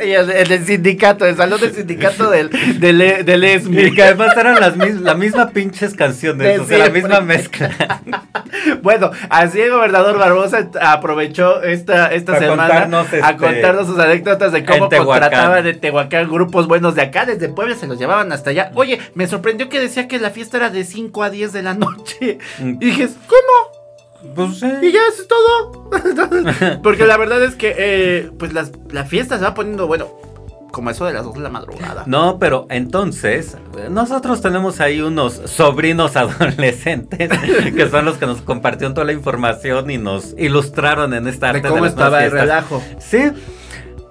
y 0.06 0.10
el, 0.12 0.30
el 0.30 0.48
del 0.48 0.66
sindicato, 0.66 1.26
el 1.26 1.36
salón 1.36 1.60
del 1.60 1.74
sindicato 1.74 2.30
del, 2.30 2.50
del, 2.80 3.00
E- 3.00 3.22
del 3.24 3.44
ESMI. 3.44 3.80
Y 3.86 3.94
que 3.94 4.02
además 4.02 4.36
eran 4.36 4.60
las 4.60 4.76
mis- 4.76 5.00
la 5.00 5.14
misma 5.14 5.50
pinches 5.50 5.94
canciones, 5.94 6.46
De 6.46 6.60
o 6.60 6.66
sea, 6.66 6.78
la 6.78 6.90
misma 6.90 7.20
mezcla. 7.20 7.70
Bueno, 8.82 9.10
así 9.28 9.60
el 9.60 9.70
gobernador 9.70 10.18
Barbosa 10.18 10.68
aprovechó 10.80 11.62
esta, 11.62 12.12
esta 12.12 12.32
Para 12.32 12.44
semana 12.46 12.62
contarnos, 12.68 13.12
a 13.12 13.30
este, 13.30 13.36
contarnos 13.36 13.86
sus 13.86 13.98
anécdotas 13.98 14.52
de 14.52 14.64
cómo 14.64 14.88
contrataban 14.88 15.66
en 15.66 15.80
Tehuacán 15.80 16.28
grupos 16.30 16.66
buenos 16.66 16.94
de 16.94 17.02
acá, 17.02 17.26
desde 17.26 17.48
Puebla 17.48 17.74
se 17.74 17.86
los 17.86 17.98
llevaban 17.98 18.32
hasta 18.32 18.50
allá. 18.50 18.70
Oye, 18.74 19.00
me 19.14 19.26
sorprendió 19.26 19.68
que 19.68 19.80
decía 19.80 20.08
que 20.08 20.18
la 20.18 20.30
fiesta 20.30 20.56
era 20.58 20.70
de 20.70 20.84
5 20.84 21.22
a 21.22 21.30
10 21.30 21.52
de 21.52 21.62
la 21.62 21.74
noche. 21.74 22.38
Mm. 22.58 22.76
Y 22.80 22.84
dije, 22.86 23.08
¿cómo? 23.26 23.75
Pues 24.34 24.58
sí. 24.58 24.66
Y 24.82 24.92
ya 24.92 25.00
eso 25.08 25.22
es 25.22 25.28
todo. 25.28 25.90
Porque 26.82 27.06
la 27.06 27.16
verdad 27.16 27.42
es 27.42 27.54
que 27.54 27.74
eh, 27.76 28.30
pues 28.38 28.52
las, 28.52 28.72
la 28.90 29.04
fiesta 29.04 29.38
se 29.38 29.44
va 29.44 29.54
poniendo, 29.54 29.86
bueno, 29.86 30.08
como 30.76 30.90
eso 30.90 31.06
de 31.06 31.14
las 31.14 31.24
2 31.24 31.34
de 31.34 31.40
la 31.40 31.48
madrugada. 31.48 32.04
No, 32.06 32.38
pero 32.38 32.66
entonces, 32.68 33.56
nosotros 33.90 34.42
tenemos 34.42 34.80
ahí 34.80 35.00
unos 35.00 35.40
sobrinos 35.46 36.16
adolescentes 36.16 37.30
que 37.74 37.88
son 37.88 38.04
los 38.04 38.18
que 38.18 38.26
nos 38.26 38.42
compartieron 38.42 38.92
toda 38.92 39.06
la 39.06 39.14
información 39.14 39.90
y 39.90 39.96
nos 39.96 40.34
ilustraron 40.36 41.14
en 41.14 41.28
esta 41.28 41.46
de 41.46 41.58
arte 41.58 41.68
cómo 41.68 41.82
las 41.82 41.94
nuevas 41.96 42.22
estaba 42.22 42.24
el 42.24 42.30
relajo. 42.30 42.82
Sí, 42.98 43.30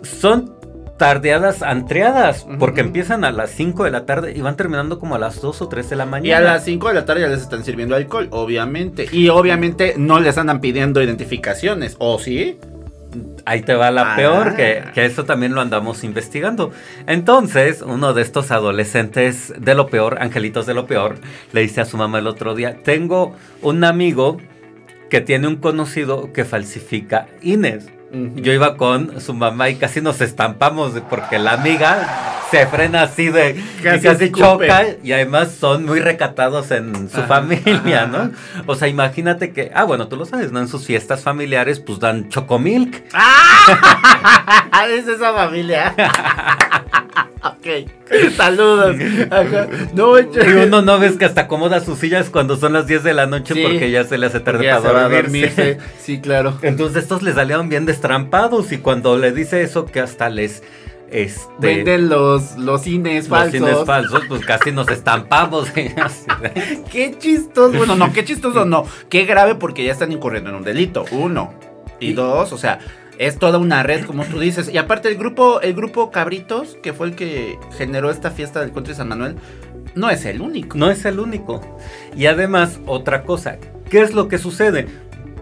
son 0.01 0.54
tardeadas 0.97 1.61
antreadas, 1.61 2.45
porque 2.59 2.81
empiezan 2.81 3.25
a 3.25 3.31
las 3.31 3.49
5 3.51 3.83
de 3.83 3.91
la 3.91 4.05
tarde 4.05 4.33
y 4.35 4.41
van 4.41 4.55
terminando 4.55 4.97
como 4.99 5.15
a 5.15 5.19
las 5.19 5.41
2 5.41 5.61
o 5.61 5.67
3 5.67 5.89
de 5.89 5.95
la 5.95 6.05
mañana. 6.05 6.27
Y 6.27 6.31
a 6.31 6.39
las 6.39 6.63
5 6.63 6.87
de 6.87 6.93
la 6.93 7.05
tarde 7.05 7.21
ya 7.21 7.27
les 7.27 7.41
están 7.41 7.63
sirviendo 7.65 7.95
alcohol, 7.95 8.27
obviamente. 8.31 9.07
Y 9.11 9.29
obviamente 9.29 9.95
no 9.97 10.19
les 10.19 10.37
andan 10.37 10.61
pidiendo 10.61 11.01
identificaciones, 11.03 11.95
¿o 11.99 12.17
sí? 12.19 12.57
Ahí 13.45 13.61
te 13.61 13.75
va 13.75 13.91
la 13.91 14.13
Ah. 14.13 14.15
peor, 14.15 14.55
que, 14.55 14.83
que 14.93 15.05
eso 15.05 15.23
también 15.25 15.53
lo 15.53 15.61
andamos 15.61 16.03
investigando. 16.03 16.71
Entonces, 17.07 17.81
uno 17.81 18.13
de 18.13 18.21
estos 18.21 18.51
adolescentes 18.51 19.53
de 19.57 19.75
lo 19.75 19.87
peor, 19.87 20.17
angelitos 20.21 20.65
de 20.65 20.73
lo 20.73 20.85
peor, 20.85 21.15
le 21.53 21.61
dice 21.61 21.81
a 21.81 21.85
su 21.85 21.97
mamá 21.97 22.19
el 22.19 22.27
otro 22.27 22.55
día, 22.55 22.77
tengo 22.83 23.33
un 23.61 23.83
amigo 23.83 24.37
que 25.09 25.21
tiene 25.21 25.47
un 25.47 25.57
conocido 25.57 26.33
que 26.33 26.45
falsifica 26.45 27.27
INES. 27.41 27.87
Yo 28.35 28.53
iba 28.53 28.77
con 28.77 29.19
su 29.21 29.33
mamá 29.33 29.69
y 29.69 29.75
casi 29.75 30.01
nos 30.01 30.21
estampamos 30.21 30.93
porque 31.09 31.39
la 31.39 31.53
amiga 31.53 32.35
se 32.51 32.67
frena 32.67 33.03
así 33.03 33.29
de 33.29 33.61
Casi 33.83 33.97
y 33.97 34.01
casi 34.01 34.31
choca 34.31 34.83
y 35.03 35.11
además 35.11 35.51
son 35.59 35.85
muy 35.85 35.99
recatados 35.99 36.71
en 36.71 37.09
su 37.09 37.17
Ajá, 37.17 37.27
familia, 37.27 38.03
ajá, 38.03 38.07
¿no? 38.07 38.17
ajá. 38.17 38.31
O 38.67 38.75
sea, 38.75 38.87
imagínate 38.87 39.51
que, 39.51 39.71
ah, 39.73 39.83
bueno, 39.83 40.07
tú 40.07 40.15
lo 40.15 40.25
sabes, 40.25 40.51
¿no? 40.51 40.59
En 40.59 40.67
sus 40.67 40.85
fiestas 40.85 41.21
familiares 41.21 41.79
pues 41.79 41.99
dan 41.99 42.29
chocomilk. 42.29 43.03
¡Ah! 43.13 44.85
es 44.89 45.07
esa 45.07 45.33
familia. 45.33 45.93
ok. 47.43 48.31
Saludos. 48.35 48.95
Ajá. 49.31 49.67
No, 49.93 50.19
Y 50.19 50.25
uno 50.65 50.81
no 50.81 50.99
ves 50.99 51.17
que 51.17 51.25
hasta 51.25 51.41
acomoda 51.41 51.79
sus 51.79 51.99
sillas 51.99 52.29
cuando 52.29 52.57
son 52.57 52.73
las 52.73 52.87
10 52.87 53.03
de 53.03 53.13
la 53.13 53.25
noche 53.25 53.53
Sí. 53.53 53.63
porque 53.63 53.91
ya 53.91 54.03
se 54.03 54.17
le 54.17 54.27
hace 54.27 54.39
tarde 54.39 54.67
para 54.69 55.07
dormirse. 55.09 55.21
dormirse. 55.21 55.77
Sí, 55.99 56.19
claro. 56.19 56.57
Entonces 56.61 57.03
estos 57.03 57.21
les 57.23 57.35
salieron 57.35 57.69
bien 57.69 57.85
destrampados 57.85 58.71
y 58.71 58.77
cuando 58.79 59.17
le 59.17 59.31
dice 59.31 59.61
eso 59.61 59.85
que 59.85 59.99
hasta 59.99 60.29
les 60.29 60.63
este 61.11 61.45
Venden 61.59 62.09
los, 62.09 62.57
los 62.57 62.81
cines 62.81 63.29
los 63.29 63.37
falsos. 63.39 63.51
cines 63.53 63.85
falsos, 63.85 64.23
pues 64.27 64.43
casi 64.45 64.71
nos 64.71 64.89
estampamos. 64.89 65.69
Qué 66.91 67.15
chistoso. 67.17 67.77
Bueno, 67.77 67.95
no, 67.95 68.11
qué 68.11 68.25
chistoso 68.25 68.65
no. 68.65 68.85
Qué 69.09 69.25
grave 69.25 69.55
porque 69.55 69.83
ya 69.85 69.91
están 69.91 70.11
incurriendo 70.11 70.49
en 70.49 70.57
un 70.57 70.63
delito. 70.63 71.05
Uno. 71.11 71.53
Y, 71.99 72.09
Y- 72.09 72.13
dos, 72.13 72.51
o 72.51 72.57
sea, 72.57 72.79
es 73.17 73.37
toda 73.37 73.57
una 73.57 73.83
red, 73.83 74.05
como 74.05 74.23
tú 74.25 74.39
dices. 74.39 74.69
Y 74.71 74.77
aparte, 74.77 75.09
el 75.09 75.17
grupo, 75.17 75.61
el 75.61 75.73
grupo 75.73 76.11
Cabritos, 76.11 76.77
que 76.81 76.93
fue 76.93 77.07
el 77.07 77.15
que 77.15 77.57
generó 77.77 78.09
esta 78.09 78.31
fiesta 78.31 78.61
del 78.61 78.71
Country 78.71 78.93
San 78.93 79.09
Manuel, 79.09 79.35
no 79.95 80.09
es 80.09 80.25
el 80.25 80.41
único. 80.41 80.77
no 80.77 80.91
es 80.91 81.05
el 81.05 81.19
único. 81.19 81.77
Y 82.15 82.25
además, 82.25 82.79
otra 82.85 83.23
cosa, 83.23 83.57
¿qué 83.89 84.01
es 84.01 84.13
lo 84.13 84.27
que 84.27 84.37
sucede? 84.37 84.87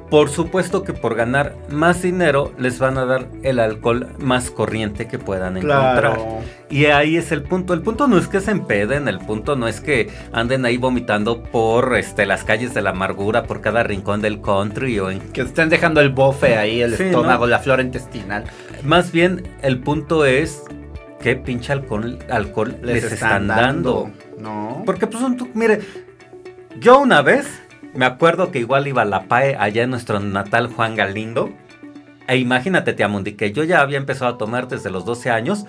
Por 0.10 0.30
supuesto 0.30 0.84
que 0.84 0.94
por 0.94 1.16
ganar 1.16 1.56
más 1.70 2.04
dinero 2.04 2.54
les 2.60 2.78
van 2.78 3.00
a 3.00 3.06
dar 3.06 3.28
el 3.42 3.60
alcohol 3.60 4.10
más 4.20 4.52
corriente 4.52 5.08
que 5.08 5.18
puedan 5.18 5.58
encontrar. 5.58 6.20
Y 6.74 6.86
ahí 6.88 7.18
es 7.18 7.32
el 7.32 7.44
punto. 7.44 7.74
El 7.76 7.82
punto 7.82 8.08
no 8.08 8.18
es 8.18 8.28
que 8.28 8.40
se 8.40 8.50
empeden, 8.50 9.08
el 9.08 9.20
punto 9.20 9.56
no 9.56 9.68
es 9.68 9.80
que 9.80 10.10
anden 10.32 10.66
ahí 10.66 10.78
vomitando 10.78 11.44
por 11.44 11.96
este, 11.96 12.26
las 12.26 12.44
calles 12.44 12.74
de 12.74 12.82
la 12.82 12.90
amargura, 12.90 13.44
por 13.44 13.62
cada 13.62 13.84
rincón 13.84 14.22
del 14.22 14.42
country. 14.42 14.98
O 15.00 15.12
en- 15.12 15.20
Que 15.20 15.42
estén 15.42 15.70
dejando 15.70 16.02
el 16.02 16.10
bofe 16.10 16.58
ahí, 16.58 16.82
el 16.82 16.96
Sí, 16.98 17.04
estómago, 17.04 17.46
¿no? 17.46 17.52
la 17.52 17.60
flora 17.60 17.84
intestinal. 17.84 18.46
Más 18.84 19.12
bien, 19.12 19.48
el 19.62 19.82
punto 19.82 20.26
es 20.26 20.64
qué 21.22 21.36
pinche 21.36 21.72
alcohol, 21.74 22.18
alcohol 22.30 22.76
les, 22.82 23.04
están 23.04 23.48
dando. 23.48 24.10
No. 24.40 24.82
Porque 24.84 25.06
pues 25.06 25.24
un 25.24 25.38
mire, 25.54 25.80
yo 26.80 27.00
una 27.00 27.22
vez 27.22 27.62
me 27.94 28.06
acuerdo 28.06 28.50
que 28.52 28.58
igual 28.58 28.88
iba 28.88 29.04
a 29.04 29.06
la 29.06 29.26
PAE 29.26 29.56
allá 29.60 29.84
en 29.84 29.92
nuestro 29.92 30.20
natal 30.20 30.68
Juan 30.76 30.96
Galindo. 30.96 31.52
E 32.28 32.38
imagínate, 32.38 32.94
Tiamundi, 32.94 33.34
que 33.34 33.52
yo 33.52 33.64
ya 33.66 33.82
había 33.82 33.98
empezado 33.98 34.34
a 34.34 34.38
tomar 34.38 34.68
desde 34.70 34.90
los 34.90 35.06
12 35.06 35.30
años. 35.30 35.66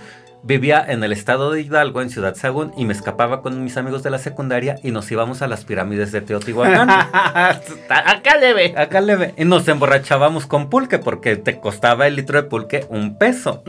Vivía 0.47 0.85
en 0.87 1.03
el 1.03 1.13
estado 1.13 1.51
de 1.53 1.63
Hidalgo, 1.63 2.03
en 2.03 2.11
Ciudad 2.11 2.35
Sagún, 2.35 2.73
y 2.77 2.85
me 2.85 2.93
escapaba 2.93 3.41
con 3.41 3.65
mis 3.65 3.79
amigos 3.79 4.03
de 4.03 4.11
la 4.11 4.19
secundaria 4.19 4.77
y 4.83 4.91
nos 4.91 5.11
íbamos 5.11 5.41
a 5.41 5.49
las 5.49 5.65
pirámides 5.65 6.13
de 6.13 6.21
Teotihuacán. 6.21 6.91
Acá 7.89 8.37
le 8.39 8.53
ve. 8.53 8.75
Acá 8.77 9.01
leve. 9.01 9.33
Y 9.39 9.47
nos 9.47 9.67
emborrachábamos 9.69 10.45
con 10.45 10.69
pulque 10.69 10.99
porque 10.99 11.37
te 11.37 11.59
costaba 11.61 12.07
el 12.07 12.17
litro 12.17 12.43
de 12.43 12.47
pulque 12.47 12.85
un 12.91 13.17
peso. 13.17 13.63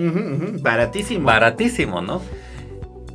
Baratísimo. 0.62 1.25
Baratísimo, 1.25 2.01
¿no? 2.01 2.22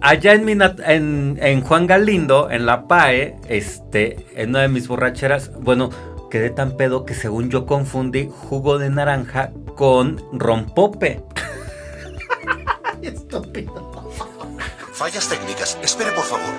Allá 0.01 0.33
en, 0.33 0.47
mi 0.47 0.53
en, 0.53 1.39
en 1.43 1.61
Juan 1.61 1.87
Galindo, 1.87 2.51
en 2.51 2.65
la 2.65 2.89
PAE, 2.89 3.37
este, 3.51 4.25
en 4.37 4.51
una 4.51 4.63
de 4.63 4.69
mis 4.69 4.89
borracheras, 4.89 5.53
bueno, 5.61 5.91
quedé 6.31 6.49
tan 6.49 6.79
pedo 6.79 7.05
que 7.05 7.13
según 7.13 7.51
yo 7.51 7.67
confundí 7.67 8.31
jugo 8.31 8.79
de 8.79 8.89
naranja 8.89 9.51
con 9.77 10.19
rompope. 10.33 11.23
Fallas 14.93 15.29
técnicas. 15.29 15.79
Espere, 15.83 16.11
por 16.13 16.25
favor. 16.25 16.51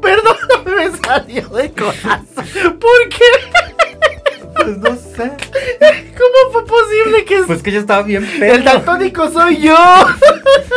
Perdón, 0.00 0.36
me 0.64 0.96
salió 1.06 1.48
de 1.48 1.72
corazón. 1.72 2.78
¿Por 2.80 3.08
qué? 3.08 3.30
Pues 4.56 4.78
no 4.78 4.96
sé. 4.96 5.30
¿Cómo 6.18 6.52
fue 6.52 6.66
posible 6.66 7.24
que 7.24 7.42
Pues 7.44 7.62
que 7.62 7.70
yo 7.72 7.80
estaba 7.80 8.02
bien 8.02 8.26
pedo. 8.38 8.54
el 8.54 8.64
daltónico 8.64 9.30
soy 9.30 9.58
yo? 9.62 9.76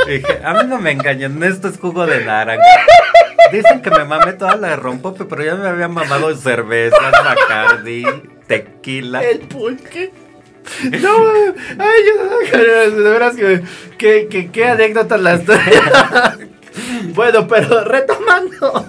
Dije, 0.08 0.42
a 0.44 0.54
mí 0.54 0.60
no 0.68 0.80
me 0.80 0.92
engañen, 0.92 1.42
esto 1.44 1.68
es 1.70 1.80
jugo 1.80 2.06
de 2.06 2.24
naranja. 2.24 2.62
Dicen 3.52 3.82
que 3.82 3.90
me 3.90 4.06
mamé 4.06 4.34
toda 4.34 4.56
la 4.56 4.76
rompope, 4.76 5.26
pero 5.26 5.44
ya 5.44 5.56
me 5.56 5.68
había 5.68 5.88
mamado 5.88 6.36
cervezas, 6.36 7.12
bacardi, 7.12 8.04
tequila. 8.48 9.24
El 9.24 9.40
pulque. 9.42 10.12
No, 11.02 11.10
ay, 11.78 12.00
yo, 12.08 13.04
de 13.04 13.10
veras 13.10 13.36
que, 13.36 13.64
que, 13.98 14.28
que, 14.28 14.52
qué 14.52 14.66
anécdotas 14.66 15.22
las 15.22 15.42
Bueno, 17.14 17.48
pero 17.48 17.84
retomando. 17.84 18.88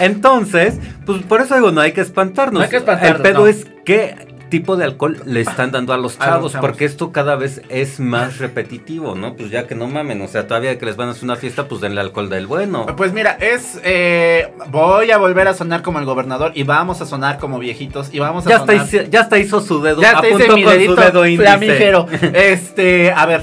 Entonces, 0.00 0.74
pues 1.06 1.22
por 1.22 1.40
eso 1.40 1.54
digo, 1.54 1.70
no 1.70 1.80
hay 1.80 1.92
que 1.92 2.00
espantarnos. 2.00 2.54
No 2.54 2.60
hay 2.64 2.70
que 2.70 2.76
espantarnos, 2.78 3.16
El 3.16 3.22
pedo 3.22 3.40
no. 3.40 3.46
es 3.46 3.66
qué 3.84 4.31
tipo 4.52 4.76
de 4.76 4.84
alcohol 4.84 5.20
le 5.26 5.40
están 5.40 5.72
dando 5.72 5.92
a 5.92 5.96
los 5.96 6.16
chavos, 6.18 6.54
porque 6.60 6.84
esto 6.84 7.10
cada 7.10 7.34
vez 7.34 7.62
es 7.68 7.98
más 7.98 8.38
repetitivo, 8.38 9.14
¿no? 9.16 9.34
Pues 9.34 9.50
ya 9.50 9.66
que 9.66 9.74
no 9.74 9.88
mamen, 9.88 10.22
o 10.22 10.28
sea, 10.28 10.46
todavía 10.46 10.78
que 10.78 10.86
les 10.86 10.96
van 10.96 11.08
a 11.08 11.10
hacer 11.10 11.24
una 11.24 11.34
fiesta, 11.36 11.66
pues 11.66 11.80
denle 11.80 12.00
alcohol 12.00 12.28
del 12.30 12.46
bueno. 12.46 12.86
Pues 12.96 13.12
mira, 13.12 13.32
es. 13.40 13.80
eh, 13.82 14.52
voy 14.68 15.10
a 15.10 15.18
volver 15.18 15.48
a 15.48 15.54
sonar 15.54 15.82
como 15.82 15.98
el 15.98 16.04
gobernador 16.04 16.52
y 16.54 16.62
vamos 16.62 17.00
a 17.00 17.06
sonar 17.06 17.38
como 17.38 17.58
viejitos 17.58 18.10
y 18.14 18.20
vamos 18.20 18.46
a 18.46 18.50
Ya 18.50 18.58
sonar. 18.60 18.76
hice- 18.76 19.08
ya 19.10 19.20
hasta 19.22 19.38
hizo 19.38 19.60
su 19.60 19.82
dedo, 19.82 20.00
Ya 20.00 20.12
hice 20.12 20.28
apuntó 20.28 20.56
mi 20.56 20.62
con 20.64 20.72
dedito 20.74 20.94
su 20.96 21.00
dedo 21.02 21.26
índice. 21.26 21.92
Este, 22.34 23.10
a 23.10 23.26
ver. 23.26 23.42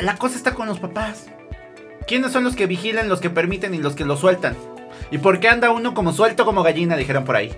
La 0.00 0.16
cosa 0.16 0.36
está 0.36 0.54
con 0.54 0.66
los 0.68 0.78
papás. 0.78 1.26
¿Quiénes 2.06 2.32
son 2.32 2.44
los 2.44 2.54
que 2.54 2.66
vigilan, 2.66 3.08
los 3.08 3.20
que 3.20 3.30
permiten 3.30 3.74
y 3.74 3.78
los 3.78 3.94
que 3.94 4.04
lo 4.04 4.16
sueltan? 4.16 4.56
¿Y 5.10 5.18
por 5.18 5.40
qué 5.40 5.48
anda 5.48 5.70
uno 5.70 5.94
como 5.94 6.12
suelto 6.12 6.44
como 6.44 6.62
gallina, 6.62 6.96
dijeron 6.96 7.24
por 7.24 7.36
ahí? 7.36 7.52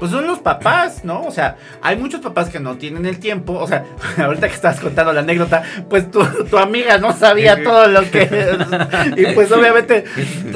Pues 0.00 0.10
son 0.10 0.26
los 0.26 0.38
papás, 0.40 1.04
¿no? 1.04 1.22
O 1.24 1.30
sea, 1.30 1.56
hay 1.82 1.96
muchos 1.96 2.20
papás 2.20 2.48
que 2.48 2.58
no 2.58 2.76
tienen 2.76 3.06
el 3.06 3.18
tiempo. 3.20 3.52
O 3.52 3.68
sea, 3.68 3.84
ahorita 4.18 4.48
que 4.48 4.54
estabas 4.54 4.80
contando 4.80 5.12
la 5.12 5.20
anécdota, 5.20 5.62
pues 5.88 6.10
tu, 6.10 6.20
tu 6.50 6.58
amiga 6.58 6.98
no 6.98 7.12
sabía 7.12 7.62
todo 7.62 7.86
lo 7.86 8.10
que. 8.10 8.26
y 9.16 9.26
pues 9.34 9.52
obviamente. 9.52 10.04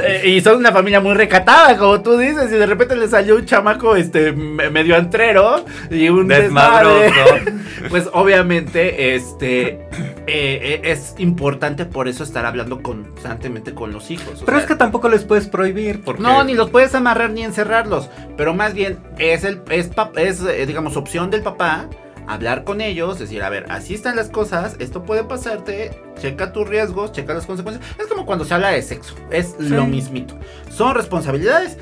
eh, 0.02 0.22
y 0.28 0.40
son 0.40 0.56
una 0.56 0.72
familia 0.72 1.00
muy 1.00 1.14
recatada, 1.14 1.76
como 1.76 2.00
tú 2.00 2.16
dices. 2.18 2.50
Y 2.50 2.56
de 2.56 2.66
repente 2.66 2.96
le 2.96 3.06
salió 3.06 3.36
un 3.36 3.44
chamaco 3.44 3.94
este 3.94 4.32
me- 4.32 4.70
medio 4.70 4.96
antrero 4.96 5.64
y 5.90 6.08
un 6.08 6.26
Desmadroso. 6.26 6.98
desmadre. 7.00 7.54
Pues 7.90 8.08
obviamente, 8.14 9.14
este. 9.14 9.66
eh, 9.68 9.80
eh, 10.26 10.80
es 10.84 11.14
importante 11.18 11.84
por 11.84 12.08
eso 12.08 12.24
estar 12.24 12.46
hablando 12.46 12.80
constantemente 12.82 13.74
con 13.74 13.92
los 13.92 14.10
hijos. 14.10 14.42
Pero 14.44 14.56
sea, 14.56 14.58
es 14.58 14.66
que 14.66 14.74
tampoco 14.76 15.10
les 15.10 15.24
puedes 15.24 15.46
prohibir, 15.48 16.00
porque... 16.02 16.22
no, 16.22 16.42
ni 16.44 16.54
los 16.54 16.70
puedes 16.70 16.94
amarrar 16.94 17.30
ni 17.30 17.42
encerrarlos. 17.42 18.08
Pero 18.38 18.54
más 18.54 18.72
bien 18.72 18.98
es 19.34 19.44
el 19.44 19.60
es, 19.70 19.90
es 20.16 20.40
eh, 20.42 20.66
digamos 20.66 20.96
opción 20.96 21.30
del 21.30 21.42
papá 21.42 21.88
hablar 22.26 22.64
con 22.64 22.80
ellos, 22.80 23.18
decir, 23.18 23.42
a 23.42 23.50
ver, 23.50 23.66
así 23.68 23.94
están 23.94 24.16
las 24.16 24.28
cosas, 24.28 24.76
esto 24.78 25.04
puede 25.04 25.24
pasarte, 25.24 25.90
checa 26.18 26.52
tus 26.52 26.68
riesgos, 26.68 27.12
checa 27.12 27.34
las 27.34 27.46
consecuencias. 27.46 27.86
Es 27.98 28.06
como 28.06 28.26
cuando 28.26 28.44
se 28.44 28.54
habla 28.54 28.70
de 28.70 28.82
sexo, 28.82 29.14
es 29.30 29.56
lo 29.58 29.86
mismito. 29.86 30.38
Son 30.70 30.94
responsabilidades. 30.94 31.78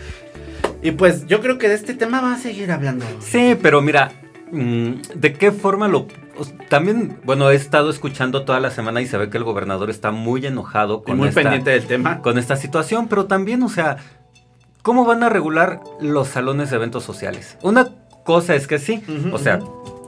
Y 0.82 0.92
pues 0.92 1.26
yo 1.26 1.40
creo 1.40 1.59
que 1.59 1.68
de 1.68 1.75
este 1.75 1.94
tema 1.94 2.21
va 2.21 2.35
a 2.35 2.38
seguir 2.38 2.73
hablando. 2.73 3.06
Sí, 3.21 3.56
pero 3.61 3.80
mira, 3.82 4.12
mm, 4.50 4.92
¿de 5.14 5.32
qué 5.32 5.52
forma 5.52 5.87
lo... 5.88 6.09
También, 6.68 7.18
bueno, 7.25 7.50
he 7.50 7.54
estado 7.54 7.90
escuchando 7.90 8.44
toda 8.44 8.59
la 8.59 8.71
semana 8.71 9.00
y 9.00 9.06
se 9.06 9.16
ve 9.18 9.28
que 9.30 9.37
el 9.37 9.44
gobernador 9.44 9.90
está 9.90 10.11
muy 10.11 10.44
enojado 10.47 11.02
Y 11.04 11.11
con 11.11 11.18
muy 11.18 11.28
esta, 11.28 11.42
pendiente 11.42 11.71
del 11.71 11.87
tema. 11.87 12.21
con 12.21 12.38
esta 12.38 12.56
situación, 12.56 13.06
pero 13.06 13.26
también, 13.26 13.62
o 13.62 13.68
sea, 13.68 13.99
¿cómo 14.82 15.04
van 15.04 15.22
a 15.22 15.28
regular 15.28 15.80
los 16.00 16.28
salones 16.28 16.70
de 16.70 16.76
eventos 16.76 17.04
sociales? 17.04 17.56
Una 17.62 17.88
cosa 18.24 18.54
es 18.54 18.66
que 18.66 18.78
sí, 18.78 19.02
o 19.32 19.38
sea, 19.38 19.60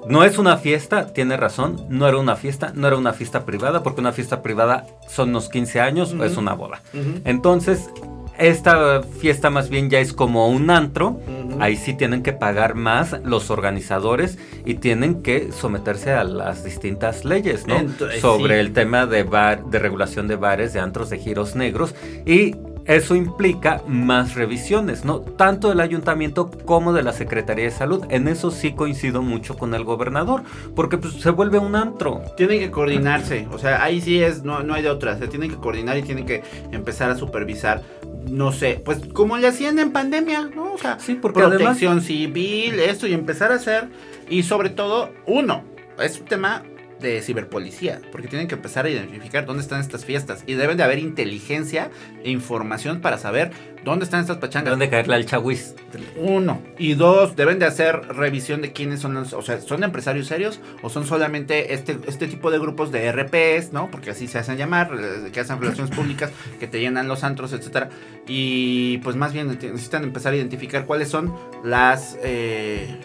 no 0.09 0.25
es 0.25 0.39
una 0.39 0.57
fiesta, 0.59 1.13
tiene 1.13 1.37
razón, 1.37 1.87
no 1.89 2.07
era 2.07 2.19
una 2.19 2.37
fiesta, 2.37 2.73
no 2.75 2.87
era 2.87 2.97
una 2.97 3.13
fiesta 3.13 3.45
privada, 3.45 3.83
porque 3.83 4.01
una 4.01 4.13
fiesta 4.13 4.43
privada 4.43 4.87
son 5.09 5.31
unos 5.31 5.49
15 5.49 5.81
años 5.81 6.13
o 6.13 6.25
es 6.25 6.37
una 6.37 6.55
boda. 6.55 6.83
Entonces, 7.25 7.89
Esta 8.37 9.03
fiesta 9.03 9.49
más 9.49 9.69
bien 9.69 9.91
ya 9.91 10.01
es 10.01 10.13
como 10.13 10.49
un 10.49 10.69
antro. 10.71 11.21
Ahí 11.61 11.77
sí 11.77 11.95
tienen 11.95 12.25
que 12.25 12.33
pagar 12.33 12.75
más 12.75 13.17
los 13.25 13.49
organizadores 13.49 14.39
y 14.65 14.75
tienen 14.75 15.23
que 15.23 15.53
someterse 15.53 16.13
a 16.13 16.25
las 16.25 16.65
distintas 16.65 17.25
leyes, 17.25 17.69
¿no? 17.69 17.77
Sobre 18.21 18.55
sí. 18.55 18.61
el 18.61 18.73
tema 18.73 19.07
de 19.07 19.23
bar, 19.23 19.67
de 19.67 19.79
regulación 19.79 20.27
de 20.27 20.35
bares, 20.35 20.73
de 20.73 20.81
antros, 20.81 21.11
de 21.11 21.19
giros 21.19 21.55
negros 21.55 21.95
y 22.27 22.57
eso 22.87 23.15
implica 23.15 23.83
más 23.87 24.35
revisiones, 24.35 25.05
¿no? 25.05 25.21
Tanto 25.21 25.71
del 25.71 25.81
ayuntamiento 25.81 26.51
como 26.51 26.93
de 26.93 27.03
la 27.03 27.13
Secretaría 27.13 27.65
de 27.65 27.71
Salud. 27.71 28.05
En 28.11 28.29
eso 28.29 28.51
sí 28.51 28.73
coincido 28.73 29.23
mucho 29.23 29.57
con 29.57 29.75
el 29.75 29.85
gobernador, 29.85 30.43
porque 30.75 30.99
pues, 30.99 31.15
se 31.15 31.31
vuelve 31.31 31.59
un 31.59 31.77
antro. 31.77 32.23
Tienen 32.37 32.61
que 32.61 32.71
coordinarse, 32.71 33.49
o 33.51 33.59
sea, 33.59 33.83
ahí 33.83 34.01
sí 34.01 34.23
es, 34.23 34.43
no, 34.45 34.63
no 34.63 34.75
hay 34.75 34.83
de 34.83 34.91
otra, 34.91 35.19
se 35.19 35.29
tienen 35.29 35.51
que 35.51 35.57
coordinar 35.57 35.97
y 35.97 36.03
tienen 36.03 36.27
que 36.27 36.43
empezar 36.73 37.11
a 37.11 37.17
supervisar, 37.17 37.83
no 38.29 38.53
sé, 38.53 38.81
pues 38.85 39.01
como 39.13 39.37
le 39.37 39.49
hacían 39.49 39.79
en 39.79 39.93
pandemia, 39.93 40.51
¿no? 40.55 40.73
O 40.73 40.79
sea, 40.79 40.99
Sí, 40.99 41.15
porque 41.15 41.41
protección 41.41 42.03
civil, 42.03 42.81
esto 42.81 43.07
y 43.07 43.15
empezar 43.15 43.53
a 43.53 43.57
hacer, 43.57 43.89
y 44.29 44.43
sobre 44.43 44.71
todo, 44.71 45.11
uno, 45.27 45.65
es 45.99 46.21
un 46.21 46.27
tema 46.27 46.63
de 47.05 47.23
ciberpolicía, 47.23 48.01
porque 48.11 48.27
tienen 48.27 48.49
que 48.49 48.55
empezar 48.55 48.87
a 48.87 48.91
identificar 48.91 49.47
dónde 49.47 49.63
están 49.63 49.81
estas 49.81 50.05
fiestas 50.05 50.43
y 50.47 50.55
deben 50.55 50.77
de 50.77 50.83
haber 50.83 50.99
inteligencia 50.99 51.91
e 52.25 52.31
información 52.31 53.01
para 53.01 53.19
saber 53.19 53.53
dónde 53.85 54.05
están 54.05 54.21
estas 54.21 54.39
pachangas. 54.39 54.71
¿Dónde 54.71 54.89
caerle 54.89 55.15
al 55.15 55.27
chagüis? 55.27 55.75
Uno. 56.17 56.61
Y 56.79 56.95
dos, 56.95 57.37
deben 57.37 57.59
de 57.59 57.67
hacer 57.67 58.01
revisión 58.09 58.63
de 58.63 58.73
quiénes 58.73 59.01
son 59.01 59.15
los, 59.15 59.33
o 59.35 59.43
sea, 59.43 59.61
¿son 59.61 59.85
empresarios 59.85 60.27
serios 60.27 60.61
o 60.83 60.89
son 60.89 61.07
solamente 61.07 61.75
este, 61.75 61.99
este 62.07 62.27
tipo 62.27 62.51
de 62.51 62.59
grupos 62.59 62.91
de 62.91 63.13
RPs, 63.13 63.73
¿no? 63.73 63.91
Porque 63.91 64.11
así 64.11 64.27
se 64.27 64.39
hacen 64.39 64.57
llamar, 64.57 64.91
eh, 64.99 65.31
que 65.31 65.41
hacen 65.41 65.61
relaciones 65.61 65.95
públicas, 65.95 66.33
que 66.59 66.67
te 66.67 66.81
llenan 66.81 67.07
los 67.07 67.23
antros, 67.23 67.53
etcétera. 67.53 67.91
Y 68.27 68.99
pues 68.99 69.15
más 69.15 69.33
bien 69.33 69.49
necesitan 69.49 70.03
empezar 70.03 70.33
a 70.33 70.37
identificar 70.37 70.87
cuáles 70.87 71.09
son 71.09 71.35
las 71.63 72.19
eh, 72.23 72.99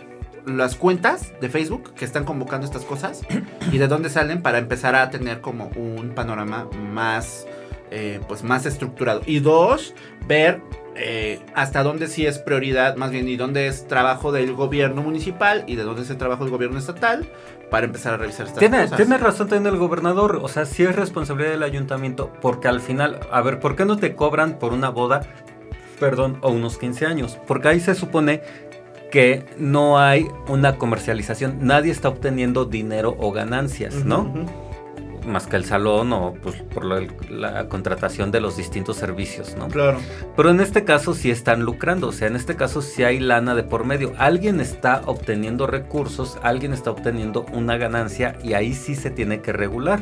las 0.57 0.75
cuentas 0.75 1.33
de 1.41 1.49
Facebook 1.49 1.93
que 1.93 2.05
están 2.05 2.25
convocando 2.25 2.65
estas 2.65 2.83
cosas 2.85 3.21
y 3.71 3.77
de 3.77 3.87
dónde 3.87 4.09
salen 4.09 4.41
para 4.41 4.57
empezar 4.57 4.95
a 4.95 5.09
tener 5.09 5.41
como 5.41 5.67
un 5.75 6.11
panorama 6.15 6.67
más 6.93 7.45
eh, 7.91 8.19
pues 8.27 8.43
más 8.43 8.67
estructurado. 8.67 9.21
Y 9.25 9.39
dos, 9.39 9.95
ver 10.27 10.61
eh, 10.95 11.39
hasta 11.55 11.81
dónde 11.81 12.07
sí 12.07 12.23
es 12.25 12.37
prioridad, 12.37 12.97
más 12.97 13.09
bien, 13.09 13.27
y 13.27 13.35
dónde 13.35 13.67
es 13.67 13.87
trabajo 13.87 14.31
del 14.31 14.53
gobierno 14.53 15.01
municipal 15.01 15.63
y 15.65 15.75
de 15.75 15.83
dónde 15.83 16.03
es 16.03 16.09
el 16.11 16.17
trabajo 16.17 16.43
del 16.43 16.51
gobierno 16.51 16.77
estatal 16.77 17.27
para 17.71 17.87
empezar 17.87 18.13
a 18.13 18.17
revisar 18.17 18.45
estas 18.45 18.59
Tiene, 18.59 18.83
cosas. 18.83 18.97
tiene 18.97 19.17
razón 19.17 19.47
también 19.47 19.73
el 19.73 19.79
gobernador, 19.79 20.39
o 20.41 20.47
sea, 20.47 20.65
sí 20.65 20.83
es 20.83 20.95
responsabilidad 20.95 21.51
del 21.51 21.63
ayuntamiento, 21.63 22.31
porque 22.41 22.67
al 22.67 22.79
final, 22.79 23.21
a 23.31 23.41
ver, 23.41 23.59
¿por 23.59 23.75
qué 23.75 23.85
no 23.85 23.97
te 23.97 24.15
cobran 24.15 24.59
por 24.59 24.73
una 24.73 24.89
boda, 24.89 25.21
perdón, 25.99 26.37
o 26.41 26.51
unos 26.51 26.77
15 26.77 27.07
años? 27.07 27.39
Porque 27.47 27.69
ahí 27.69 27.79
se 27.79 27.95
supone 27.95 28.41
que 29.11 29.43
no 29.57 29.99
hay 29.99 30.27
una 30.47 30.77
comercialización, 30.77 31.59
nadie 31.61 31.91
está 31.91 32.09
obteniendo 32.09 32.65
dinero 32.65 33.15
o 33.19 33.31
ganancias, 33.31 34.05
¿no? 34.05 34.33
Más 35.25 35.47
que 35.47 35.55
el 35.55 35.65
salón 35.65 36.13
o 36.13 36.33
pues, 36.41 36.55
por 36.61 36.85
la 36.85 37.67
contratación 37.69 38.31
de 38.31 38.41
los 38.41 38.57
distintos 38.57 38.97
servicios, 38.97 39.55
¿no? 39.57 39.67
Claro. 39.67 39.99
Pero 40.35 40.49
en 40.49 40.59
este 40.59 40.83
caso 40.83 41.13
sí 41.13 41.31
están 41.31 41.63
lucrando, 41.63 42.07
o 42.07 42.11
sea, 42.11 42.27
en 42.27 42.35
este 42.35 42.55
caso 42.55 42.81
sí 42.81 43.03
hay 43.03 43.19
lana 43.19 43.55
de 43.55 43.63
por 43.63 43.85
medio. 43.85 44.13
Alguien 44.17 44.59
está 44.59 45.01
obteniendo 45.05 45.67
recursos, 45.67 46.37
alguien 46.43 46.73
está 46.73 46.91
obteniendo 46.91 47.45
una 47.53 47.77
ganancia 47.77 48.37
y 48.43 48.53
ahí 48.53 48.73
sí 48.73 48.95
se 48.95 49.09
tiene 49.09 49.41
que 49.41 49.53
regular. 49.53 49.99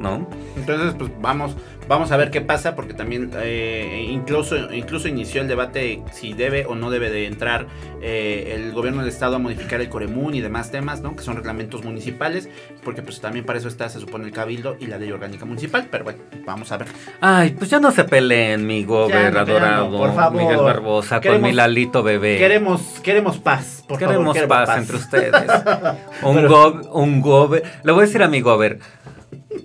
¿no? 0.00 0.28
Entonces, 0.56 0.94
pues 0.98 1.10
vamos, 1.20 1.56
vamos 1.88 2.10
a 2.12 2.16
ver 2.16 2.30
qué 2.30 2.40
pasa, 2.40 2.74
porque 2.74 2.94
también 2.94 3.30
eh, 3.36 4.06
incluso, 4.08 4.72
incluso 4.72 5.08
inició 5.08 5.40
el 5.40 5.48
debate 5.48 6.02
si 6.12 6.32
debe 6.32 6.66
o 6.66 6.74
no 6.74 6.90
debe 6.90 7.10
de 7.10 7.26
entrar 7.26 7.66
eh, 8.02 8.52
el 8.54 8.72
gobierno 8.72 9.00
del 9.00 9.08
estado 9.08 9.36
a 9.36 9.38
modificar 9.38 9.80
el 9.80 9.88
Coremún 9.88 10.34
y 10.34 10.40
demás 10.40 10.70
temas, 10.70 11.00
¿no? 11.00 11.16
Que 11.16 11.22
son 11.22 11.36
reglamentos 11.36 11.84
municipales, 11.84 12.48
porque 12.82 13.02
pues 13.02 13.20
también 13.20 13.44
para 13.44 13.58
eso 13.58 13.68
está, 13.68 13.88
se 13.88 14.00
supone, 14.00 14.24
el 14.24 14.32
cabildo 14.44 14.76
y 14.78 14.86
la 14.86 14.98
ley 14.98 15.10
orgánica 15.10 15.46
municipal, 15.46 15.88
pero 15.90 16.04
bueno, 16.04 16.18
vamos 16.44 16.70
a 16.70 16.76
ver. 16.76 16.88
Ay, 17.20 17.54
pues 17.58 17.70
ya 17.70 17.80
no 17.80 17.90
se 17.90 18.04
peleen, 18.04 18.66
mi 18.66 18.84
gober 18.84 19.32
Ya 19.32 19.44
no, 19.44 19.90
por 19.90 20.14
favor. 20.14 20.40
Miguel 20.42 20.58
Barbosa, 20.58 21.18
Queremos- 21.20 21.40
con 21.40 21.48
mi 21.50 21.54
Lalito 21.56 22.02
bebé. 22.02 22.36
Queremos, 22.36 22.82
queremos 23.02 23.38
paz, 23.38 23.82
por 23.88 23.98
Queremos 23.98 24.36
favor, 24.36 24.48
paz, 24.48 24.76
entre 24.78 24.96
ustedes. 24.96 25.32
Un, 26.22 26.36
Pero- 26.36 26.48
gob, 26.48 26.94
un 26.94 27.20
gober. 27.22 27.62
Le 27.84 27.92
voy 27.92 28.02
a 28.02 28.06
decir 28.06 28.22
a 28.22 28.28
mi 28.28 28.40
gober. 28.42 28.80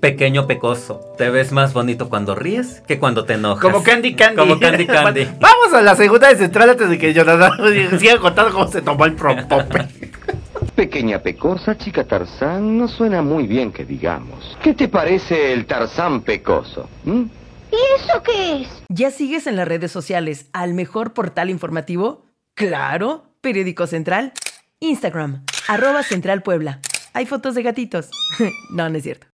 Pequeño 0.01 0.47
pecoso, 0.47 1.01
te 1.17 1.29
ves 1.29 1.51
más 1.51 1.73
bonito 1.73 2.07
cuando 2.09 2.35
ríes 2.35 2.81
que 2.87 2.99
cuando 2.99 3.25
te 3.25 3.33
enojas. 3.33 3.61
Como 3.61 3.83
Candy 3.83 4.15
Candy. 4.15 4.35
Como 4.37 4.59
Candy 4.59 4.85
Candy. 4.87 5.25
Vamos 5.41 5.73
a 5.73 5.81
la 5.81 5.95
segunda 5.95 6.29
de 6.29 6.35
central 6.37 6.69
antes 6.69 6.89
de 6.89 6.97
que 6.97 7.13
Jonathan 7.13 7.51
siga 7.99 8.17
contando 8.19 8.53
cómo 8.53 8.67
se 8.67 8.81
tomó 8.81 9.03
el 9.05 9.13
propope. 9.15 9.87
Pequeña 10.79 11.21
pecosa, 11.21 11.77
chica 11.77 12.05
Tarzán, 12.05 12.77
no 12.77 12.87
suena 12.87 13.21
muy 13.21 13.47
bien 13.47 13.73
que 13.73 13.83
digamos. 13.83 14.57
¿Qué 14.63 14.73
te 14.73 14.87
parece 14.87 15.51
el 15.51 15.65
Tarzán 15.65 16.21
pecoso? 16.21 16.89
¿Mm? 17.03 17.23
¿Y 17.69 18.01
eso 18.01 18.23
qué 18.23 18.61
es? 18.61 18.69
¿Ya 18.87 19.11
sigues 19.11 19.45
en 19.47 19.57
las 19.57 19.67
redes 19.67 19.91
sociales 19.91 20.45
al 20.53 20.73
mejor 20.73 21.11
portal 21.11 21.49
informativo? 21.49 22.23
Claro, 22.53 23.25
Periódico 23.41 23.87
Central. 23.87 24.31
Instagram, 24.79 25.43
arroba 25.67 26.01
Central 26.01 26.43
Puebla. 26.43 26.79
Hay 27.11 27.25
fotos 27.25 27.55
de 27.55 27.63
gatitos. 27.63 28.09
no, 28.69 28.87
no 28.87 28.97
es 28.97 29.03
cierto. 29.03 29.27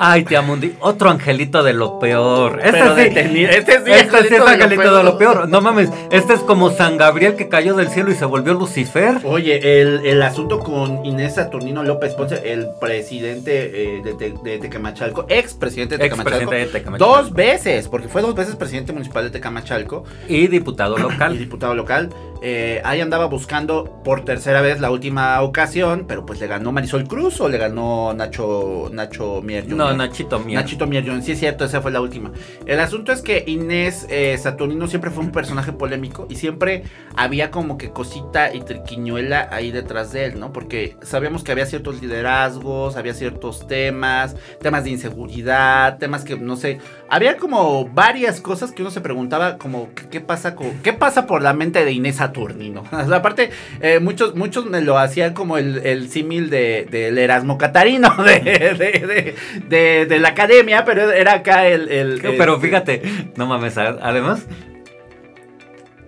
Ay, 0.00 0.24
te 0.24 0.36
amundi, 0.36 0.74
otro 0.80 1.10
angelito 1.10 1.62
de 1.62 1.72
lo 1.72 1.98
peor. 1.98 2.60
Este 2.64 2.70
Pero 2.72 2.94
sí, 2.94 3.02
detenido, 3.02 3.50
este 3.50 3.72
sí, 3.84 3.90
este 3.90 3.92
sí 3.92 3.92
angelito 3.92 4.16
es 4.24 4.30
de 4.30 4.38
lo 4.38 4.46
angelito 4.46 4.96
de 4.96 5.02
lo 5.04 5.18
peor. 5.18 5.48
No 5.48 5.60
mames, 5.60 5.90
este 6.12 6.34
es 6.34 6.40
como 6.40 6.70
San 6.70 6.96
Gabriel 6.96 7.34
que 7.34 7.48
cayó 7.48 7.74
del 7.74 7.88
cielo 7.88 8.10
y 8.10 8.14
se 8.14 8.24
volvió 8.24 8.54
Lucifer. 8.54 9.18
Oye, 9.24 9.80
el, 9.80 10.06
el 10.06 10.22
asunto 10.22 10.60
con 10.60 11.04
Inés 11.04 11.34
Saturnino 11.34 11.82
López 11.82 12.14
Ponce, 12.14 12.52
el 12.52 12.68
presidente 12.80 13.96
eh, 13.96 14.02
de, 14.02 14.14
Te- 14.14 14.34
de 14.42 14.58
Tecamachalco, 14.58 15.26
ex 15.28 15.54
presidente 15.54 15.96
de 15.98 16.04
Tecamachalco, 16.04 16.38
Expresidente 16.38 16.66
de 16.66 16.78
Tecamachalco. 16.78 17.14
dos 17.16 17.32
veces, 17.32 17.88
porque 17.88 18.08
fue 18.08 18.22
dos 18.22 18.34
veces 18.34 18.54
presidente 18.56 18.92
municipal 18.92 19.24
de 19.24 19.30
Tecamachalco 19.30 20.04
Y 20.28 20.46
diputado 20.46 20.96
y 20.98 21.02
local. 21.02 21.36
diputado 21.38 21.74
local. 21.74 22.10
eh, 22.40 22.80
ahí 22.84 23.00
andaba 23.00 23.26
buscando 23.26 24.00
por 24.04 24.24
tercera 24.24 24.60
vez 24.60 24.80
la 24.80 24.90
última 24.92 25.40
ocasión, 25.42 26.04
pero 26.06 26.24
pues 26.24 26.38
le 26.40 26.46
ganó 26.46 26.70
Marisol 26.70 27.08
Cruz 27.08 27.40
o 27.40 27.48
le 27.48 27.58
ganó 27.58 28.12
Nacho 28.14 28.90
Nacho 28.92 29.42
Mier 29.42 29.66
No, 29.68 29.87
Nachito 29.96 30.38
Mier. 30.40 30.60
Nachito 30.60 30.86
Mier 30.86 31.04
Jr., 31.04 31.22
sí 31.22 31.32
es 31.32 31.38
cierto, 31.40 31.64
esa 31.64 31.80
fue 31.80 31.90
la 31.90 32.00
última. 32.00 32.32
El 32.66 32.80
asunto 32.80 33.12
es 33.12 33.22
que 33.22 33.44
Inés 33.46 34.06
eh, 34.10 34.36
Saturnino 34.38 34.86
siempre 34.88 35.10
fue 35.10 35.24
un 35.24 35.30
personaje 35.32 35.72
polémico 35.72 36.26
y 36.30 36.36
siempre 36.36 36.84
había 37.16 37.50
como 37.50 37.78
que 37.78 37.90
cosita 37.90 38.54
y 38.54 38.60
triquiñuela 38.60 39.48
ahí 39.52 39.70
detrás 39.70 40.12
de 40.12 40.24
él, 40.26 40.40
¿no? 40.40 40.52
Porque 40.52 40.96
sabíamos 41.02 41.44
que 41.44 41.52
había 41.52 41.66
ciertos 41.66 42.00
liderazgos, 42.02 42.96
había 42.96 43.14
ciertos 43.14 43.66
temas, 43.66 44.36
temas 44.60 44.84
de 44.84 44.90
inseguridad, 44.90 45.98
temas 45.98 46.24
que, 46.24 46.36
no 46.36 46.56
sé, 46.56 46.78
había 47.08 47.36
como 47.36 47.86
varias 47.88 48.40
cosas 48.40 48.72
que 48.72 48.82
uno 48.82 48.90
se 48.90 49.00
preguntaba 49.00 49.58
como, 49.58 49.88
¿qué, 50.10 50.20
pasa, 50.20 50.54
con, 50.54 50.70
qué 50.82 50.92
pasa 50.92 51.26
por 51.26 51.42
la 51.42 51.52
mente 51.54 51.84
de 51.84 51.92
Inés 51.92 52.16
Saturnino? 52.16 52.84
O 52.92 53.06
sea, 53.08 53.18
aparte, 53.18 53.50
eh, 53.80 54.00
muchos, 54.00 54.34
muchos 54.34 54.66
me 54.66 54.80
lo 54.82 54.98
hacían 54.98 55.32
como 55.32 55.56
el, 55.56 55.78
el 55.86 56.10
símil 56.10 56.50
de- 56.50 56.86
del 56.90 57.16
Erasmo 57.18 57.56
Catarino 57.58 58.14
de, 58.24 58.40
de, 58.40 58.74
de- 58.76 59.34
de- 59.78 60.06
de 60.06 60.18
la 60.18 60.28
academia, 60.28 60.84
pero 60.84 61.10
era 61.10 61.34
acá 61.34 61.66
el... 61.66 61.88
el- 61.88 62.20
Pero 62.22 62.58
fíjate, 62.60 63.02
no 63.36 63.46
mames, 63.46 63.76
además, 63.78 64.46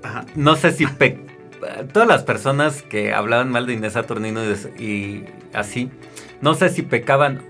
Ajá. 0.03 0.25
no 0.35 0.57
sé 0.57 0.73
si 0.73 0.87
todas 1.93 2.09
las 2.09 2.23
personas 2.25 2.83
que 2.83 3.13
hablaban 3.13 3.51
mal 3.51 3.67
de 3.67 3.75
Inés 3.75 3.93
Saturnino 3.95 4.41
y, 4.79 4.83
y 4.83 5.25
así, 5.53 5.91
no 6.41 6.55
sé 6.55 6.71
si 6.71 6.83
pecaban 6.83 7.43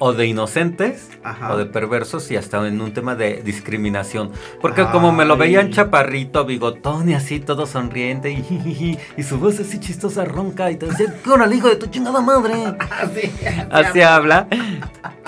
o 0.00 0.12
de 0.12 0.26
inocentes 0.26 1.10
Ajá. 1.24 1.52
o 1.52 1.58
de 1.58 1.66
perversos 1.66 2.30
y 2.30 2.36
hasta 2.36 2.64
en 2.68 2.80
un 2.80 2.92
tema 2.92 3.16
de 3.16 3.42
discriminación. 3.42 4.30
Porque 4.60 4.86
como 4.86 5.10
me 5.10 5.24
lo 5.24 5.34
Ay. 5.34 5.40
veían 5.40 5.70
chaparrito, 5.72 6.44
bigotón 6.44 7.08
y 7.10 7.14
así, 7.14 7.40
todo 7.40 7.66
sonriente 7.66 8.30
y, 8.30 8.96
y 9.16 9.22
su 9.24 9.38
voz 9.40 9.58
así 9.58 9.80
chistosa, 9.80 10.24
ronca 10.24 10.70
y 10.70 10.76
te 10.76 10.86
decía, 10.86 11.12
¿qué 11.22 11.30
hora, 11.30 11.52
hijo 11.52 11.68
de 11.68 11.76
tu 11.76 11.86
chingada 11.88 12.20
madre? 12.20 12.54
Así, 12.90 13.30
Así 13.72 14.00
habla. 14.00 14.46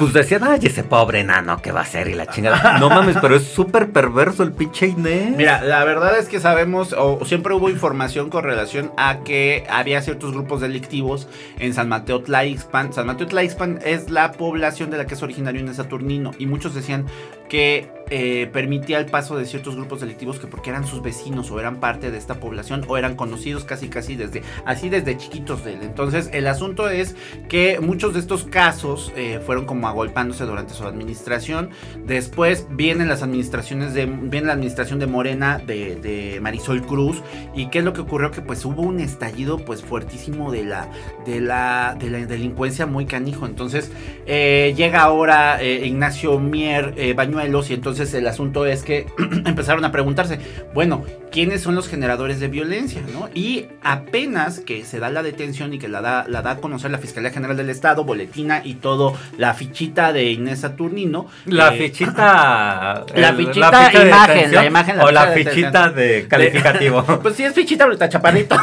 Pues 0.00 0.14
decían, 0.14 0.44
ay, 0.44 0.60
ese 0.62 0.82
pobre 0.82 1.22
nano, 1.24 1.60
¿qué 1.60 1.72
va 1.72 1.80
a 1.80 1.82
hacer? 1.82 2.08
Y 2.08 2.14
la 2.14 2.24
chingada. 2.24 2.78
No 2.78 2.88
mames, 2.88 3.18
pero 3.20 3.36
es 3.36 3.44
súper 3.44 3.90
perverso 3.90 4.42
el 4.42 4.50
pinche 4.52 4.86
Inés. 4.86 5.36
Mira, 5.36 5.62
la 5.62 5.84
verdad 5.84 6.18
es 6.18 6.26
que 6.26 6.40
sabemos, 6.40 6.94
o 6.96 7.22
siempre 7.26 7.52
hubo 7.52 7.68
información 7.68 8.30
con 8.30 8.42
relación 8.42 8.92
a 8.96 9.18
que 9.18 9.66
había 9.68 10.00
ciertos 10.00 10.32
grupos 10.32 10.62
delictivos 10.62 11.28
en 11.58 11.74
San 11.74 11.90
Mateo 11.90 12.22
Tlaixpan. 12.22 12.94
San 12.94 13.08
Mateo 13.08 13.26
Tlaixpan 13.26 13.78
es 13.84 14.08
la 14.08 14.32
población 14.32 14.90
de 14.90 14.96
la 14.96 15.06
que 15.06 15.12
es 15.12 15.22
originario 15.22 15.60
Inés 15.60 15.76
Saturnino. 15.76 16.30
Y 16.38 16.46
muchos 16.46 16.74
decían, 16.74 17.04
que 17.50 18.00
eh, 18.12 18.48
permitía 18.52 18.98
el 18.98 19.06
paso 19.06 19.36
de 19.36 19.46
ciertos 19.46 19.76
grupos 19.76 20.00
delictivos 20.00 20.40
que 20.40 20.48
porque 20.48 20.70
eran 20.70 20.84
sus 20.84 21.00
vecinos 21.00 21.48
o 21.52 21.60
eran 21.60 21.78
parte 21.78 22.10
de 22.10 22.18
esta 22.18 22.40
población 22.40 22.84
o 22.88 22.96
eran 22.96 23.14
conocidos 23.14 23.64
casi 23.64 23.88
casi 23.88 24.16
desde 24.16 24.42
así 24.64 24.88
desde 24.88 25.16
chiquitos 25.16 25.64
de 25.64 25.74
él. 25.74 25.80
Entonces 25.82 26.28
el 26.32 26.48
asunto 26.48 26.88
es 26.88 27.14
que 27.48 27.78
muchos 27.78 28.14
de 28.14 28.20
estos 28.20 28.44
casos 28.44 29.12
eh, 29.16 29.40
fueron 29.44 29.64
como 29.64 29.86
agolpándose 29.86 30.44
durante 30.44 30.74
su 30.74 30.84
administración. 30.86 31.70
Después 32.04 32.66
vienen 32.70 33.08
las 33.08 33.22
administraciones 33.22 33.94
de 33.94 34.06
la 34.06 34.52
administración 34.54 34.98
de 34.98 35.06
Morena 35.06 35.58
de, 35.64 35.94
de 35.94 36.40
Marisol 36.40 36.82
Cruz 36.82 37.22
y 37.54 37.66
qué 37.66 37.78
es 37.78 37.84
lo 37.84 37.92
que 37.92 38.00
ocurrió 38.00 38.32
que 38.32 38.42
pues 38.42 38.64
hubo 38.64 38.82
un 38.82 38.98
estallido 38.98 39.58
pues 39.58 39.82
fuertísimo 39.82 40.50
de 40.50 40.64
la 40.64 40.88
de 41.24 41.40
la 41.40 41.96
de 41.96 42.10
la 42.10 42.26
delincuencia 42.26 42.86
muy 42.86 43.06
canijo. 43.06 43.46
Entonces 43.46 43.92
eh, 44.26 44.74
llega 44.76 45.02
ahora 45.02 45.62
Ignacio 45.62 46.40
Mier 46.40 47.14
Bañuelos 47.14 47.39
y 47.70 47.74
entonces 47.74 48.12
el 48.14 48.26
asunto 48.26 48.66
es 48.66 48.83
que 48.83 49.07
empezaron 49.44 49.85
a 49.85 49.92
preguntarse, 49.92 50.38
bueno, 50.74 51.05
¿quiénes 51.31 51.62
son 51.62 51.75
los 51.75 51.88
generadores 51.88 52.40
de 52.40 52.49
violencia? 52.49 53.03
¿no? 53.12 53.29
Y 53.35 53.66
apenas 53.83 54.61
que 54.61 54.85
se 54.85 54.99
da 54.99 55.11
la 55.11 55.23
detención 55.23 55.73
y 55.73 55.79
que 55.79 55.88
la 55.88 56.01
da, 56.01 56.27
la 56.29 56.43
da 56.43 56.53
a 56.53 56.57
conocer 56.59 56.90
la 56.90 56.99
Fiscalía 56.99 57.31
General 57.31 57.57
del 57.57 57.71
Estado, 57.71 58.05
boletina 58.05 58.62
y 58.64 58.75
todo, 58.75 59.16
la 59.38 59.55
fichita 59.55 60.12
de 60.12 60.31
Inés 60.33 60.61
Saturnino. 60.61 61.27
La 61.47 61.75
eh, 61.75 61.79
fichita... 61.79 63.05
la 63.14 63.35
fichita 63.35 63.90
imagen, 64.07 64.53
la 64.53 64.66
imagen. 64.66 65.01
o 65.01 65.11
la 65.11 65.29
fichita 65.29 65.90
de 65.90 66.27
calificativo. 66.29 67.03
pues 67.23 67.37
sí, 67.37 67.45
es 67.45 67.55
fichita 67.55 67.85
ahorita, 67.85 68.09
chaparrito. 68.09 68.57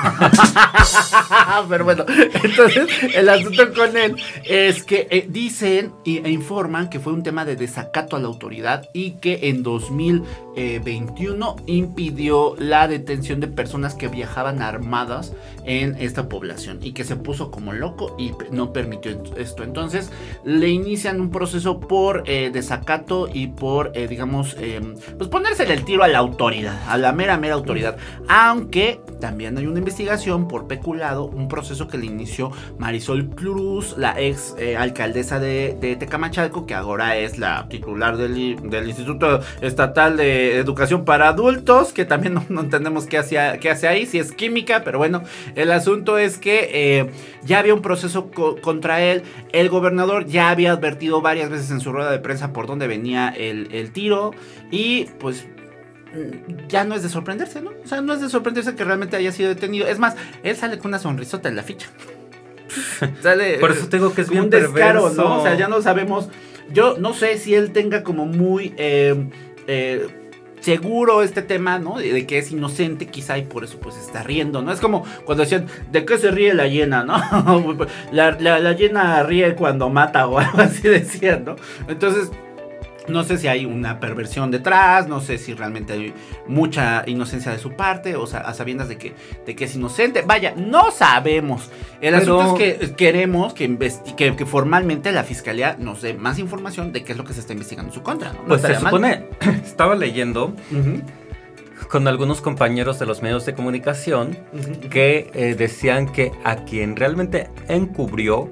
Pero 1.70 1.84
bueno, 1.84 2.06
entonces 2.44 2.88
el 3.16 3.30
asunto 3.30 3.74
con 3.74 3.96
él 3.98 4.16
es 4.44 4.84
que 4.84 5.08
eh, 5.10 5.26
dicen 5.30 5.94
e 6.06 6.30
informan 6.30 6.90
que 6.90 7.00
fue 7.00 7.14
un 7.14 7.24
tema 7.24 7.46
de 7.46 7.56
desacato 7.56 8.16
a 8.16 8.20
la 8.20 8.28
autoridad 8.28 8.90
y 8.94 9.12
que 9.12 9.50
en 9.50 9.64
2021 9.64 11.56
impidió 11.66 12.57
la 12.58 12.88
detención 12.88 13.40
de 13.40 13.48
personas 13.48 13.94
que 13.94 14.08
viajaban 14.08 14.62
armadas 14.62 15.34
en 15.66 15.96
esta 16.00 16.30
población 16.30 16.80
y 16.82 16.94
que 16.94 17.04
se 17.04 17.16
puso 17.16 17.52
como 17.52 17.74
loco 17.74 18.16
y 18.18 18.32
no 18.52 18.74
permitió 18.74 19.22
esto. 19.38 19.64
Entonces 19.64 20.12
le 20.44 20.70
inician 20.70 21.22
un 21.22 21.30
proceso 21.30 21.80
por 21.80 22.24
eh, 22.26 22.50
desacato 22.52 23.30
y 23.32 23.48
por, 23.48 23.92
eh, 23.94 24.08
digamos, 24.08 24.56
em, 24.60 24.96
pues 25.18 25.30
ponérsele 25.30 25.74
el 25.74 25.84
tiro 25.84 26.04
a 26.04 26.08
la 26.08 26.20
autoridad, 26.20 26.80
a 26.88 26.98
la 26.98 27.12
mera, 27.12 27.38
mera 27.38 27.56
autoridad. 27.56 27.98
Aunque 28.28 29.00
también 29.20 29.58
hay 29.58 29.68
una 29.68 29.80
investigación 29.80 30.48
por 30.48 30.68
peculado, 30.68 31.26
un 31.26 31.48
proceso 31.48 31.88
que 31.88 31.98
le 31.98 32.06
inició 32.06 32.52
Marisol 32.78 33.30
Cruz, 33.30 33.96
la 33.98 34.20
ex 34.20 34.56
eh, 34.58 34.78
alcaldesa 34.78 35.40
de, 35.40 35.78
Tecamachalco, 36.00 36.66
que 36.66 36.74
ahora 36.74 37.18
es 37.18 37.38
la 37.38 37.68
titular 37.70 38.18
del, 38.18 38.70
del 38.70 38.88
Instituto 38.88 39.42
Estatal 39.62 40.18
de 40.18 40.58
Educación 40.58 41.06
para 41.06 41.30
Adultos, 41.30 41.94
que 41.94 42.06
también 42.06 42.36
no, 42.50 42.62
entendemos 42.62 43.06
qué 43.06 43.18
hace, 43.18 43.38
qué 43.60 43.70
hace 43.70 43.88
ahí, 43.88 44.06
si 44.06 44.20
es 44.20 44.32
química, 44.32 44.84
pero 44.84 44.98
bueno, 44.98 45.24
el 45.56 45.72
asunto 45.72 46.18
es 46.18 46.38
que 46.38 46.70
eh, 46.74 47.12
ya 47.44 47.60
había 47.60 47.74
un 47.74 47.82
proceso 47.82 48.30
contra 48.62 49.02
él, 49.02 49.24
el 49.52 49.70
gobernador 49.70 50.26
ya 50.26 50.50
había 50.50 50.72
advertido 50.72 51.22
varias 51.22 51.50
veces 51.50 51.72
en 51.72 51.80
su 51.80 51.92
rueda 51.92 52.12
de 52.12 52.20
prensa 52.20 52.54
por 52.54 52.68
dónde 52.68 52.88
venía 52.88 53.30
el, 53.30 53.70
el 53.72 53.92
tiro 53.92 54.32
y 54.72 55.06
pues 55.20 55.48
ya 56.68 56.84
no 56.84 56.96
es 56.96 57.04
de 57.04 57.10
sorprenderse, 57.10 57.62
¿no? 57.62 57.72
O 57.84 57.88
sea, 57.88 58.02
no 58.02 58.14
es 58.14 58.22
de 58.22 58.30
sorprenderse 58.30 58.76
que 58.76 58.84
realmente 58.84 59.16
haya 59.16 59.32
sido 59.32 59.50
detenido. 59.50 59.88
Es 59.88 60.00
más, 60.00 60.16
él 60.44 60.56
sale 60.56 60.78
con 60.78 60.90
una 60.90 61.00
sonrisota 61.00 61.50
en 61.50 61.56
la 61.56 61.64
ficha. 61.64 61.88
sale, 63.22 63.58
Por 63.60 63.72
eso 63.72 63.88
tengo 63.88 64.14
que 64.14 64.22
es 64.22 64.30
bien 64.30 64.44
un 64.44 64.50
descaro, 64.50 65.10
¿no? 65.12 65.40
O 65.40 65.44
sea, 65.44 65.56
ya 65.56 65.68
no 65.68 65.82
sabemos 65.82 66.30
yo 66.72 66.98
no 66.98 67.14
sé 67.14 67.38
si 67.38 67.56
él 67.56 67.72
tenga 67.72 68.04
como 68.04 68.26
muy 68.26 68.74
eh, 68.78 69.30
eh, 69.68 70.08
seguro 70.60 71.22
este 71.22 71.42
tema, 71.42 71.80
¿no? 71.80 71.98
De, 71.98 72.26
que 72.26 72.38
es 72.38 72.52
inocente 72.52 73.08
quizá 73.08 73.38
y 73.38 73.44
por 73.44 73.64
eso 73.64 73.80
pues 73.80 73.96
está 73.98 74.24
riendo, 74.24 74.62
¿no? 74.62 74.72
Es 74.72 74.80
como 74.80 75.06
cuando 75.26 75.44
decían, 75.44 75.68
¿de 75.92 76.06
qué 76.06 76.18
se 76.18 76.32
ríe 76.32 76.54
la 76.54 76.68
hiena, 76.68 77.04
no? 77.04 77.18
la, 78.12 78.32
la, 78.32 78.60
la, 78.60 78.72
hiena 78.74 79.24
ríe 79.24 79.56
cuando 79.56 79.90
mata 79.90 80.28
o 80.28 80.40
algo 80.40 80.60
así 80.62 80.88
decían, 80.88 81.46
¿no? 81.46 81.56
Entonces 81.88 82.32
no 83.08 83.24
sé 83.24 83.38
si 83.38 83.48
hay 83.48 83.66
una 83.66 84.00
perversión 84.00 84.52
detrás, 84.52 85.08
no 85.08 85.22
sé 85.22 85.38
si 85.38 85.54
realmente 85.54 85.94
hay 85.94 86.14
mucha 86.48 87.04
inocencia 87.08 87.52
de 87.52 87.60
su 87.60 87.72
parte, 87.72 88.16
o 88.16 88.28
sea, 88.28 88.42
a 88.42 88.54
sabiendas 88.54 88.90
de 88.90 88.98
que, 88.98 89.14
de 89.46 89.56
que 89.56 89.66
es 89.66 89.76
inocente. 89.76 90.24
Vaya, 90.26 90.54
no 90.56 90.92
sabemos. 90.92 91.70
El 92.02 92.16
asunto 92.16 92.58
es 92.58 92.80
que 92.80 92.96
queremos 92.96 93.54
que, 93.54 93.78
que, 94.16 94.46
formalmente 94.46 95.12
la 95.12 95.24
fiscalía 95.24 95.76
nos 95.80 96.02
dé 96.02 96.14
más 96.14 96.40
información 96.40 96.92
de 96.92 97.04
qué 97.04 97.14
es 97.14 97.18
lo 97.18 97.24
que 97.24 97.34
se 97.34 97.40
está 97.40 97.54
investigando 97.54 97.92
en 97.92 97.96
su 97.96 98.04
contra. 98.04 98.34
¿no? 98.34 98.46
pues 98.48 98.62
se 98.62 98.76
supone, 98.76 99.26
estaba 99.64 99.96
leyendo 99.96 100.54
con 101.90 102.08
algunos 102.08 102.42
compañeros 102.42 103.00
de 103.00 103.06
los 103.06 103.22
medios 103.22 103.46
de 103.46 103.54
comunicación 103.54 104.38
que 104.90 105.32
eh, 105.34 105.56
decían 105.56 106.12
que 106.12 106.32
a 106.44 106.58
quien 106.58 106.96
realmente 106.96 107.50
encubrió 107.68 108.52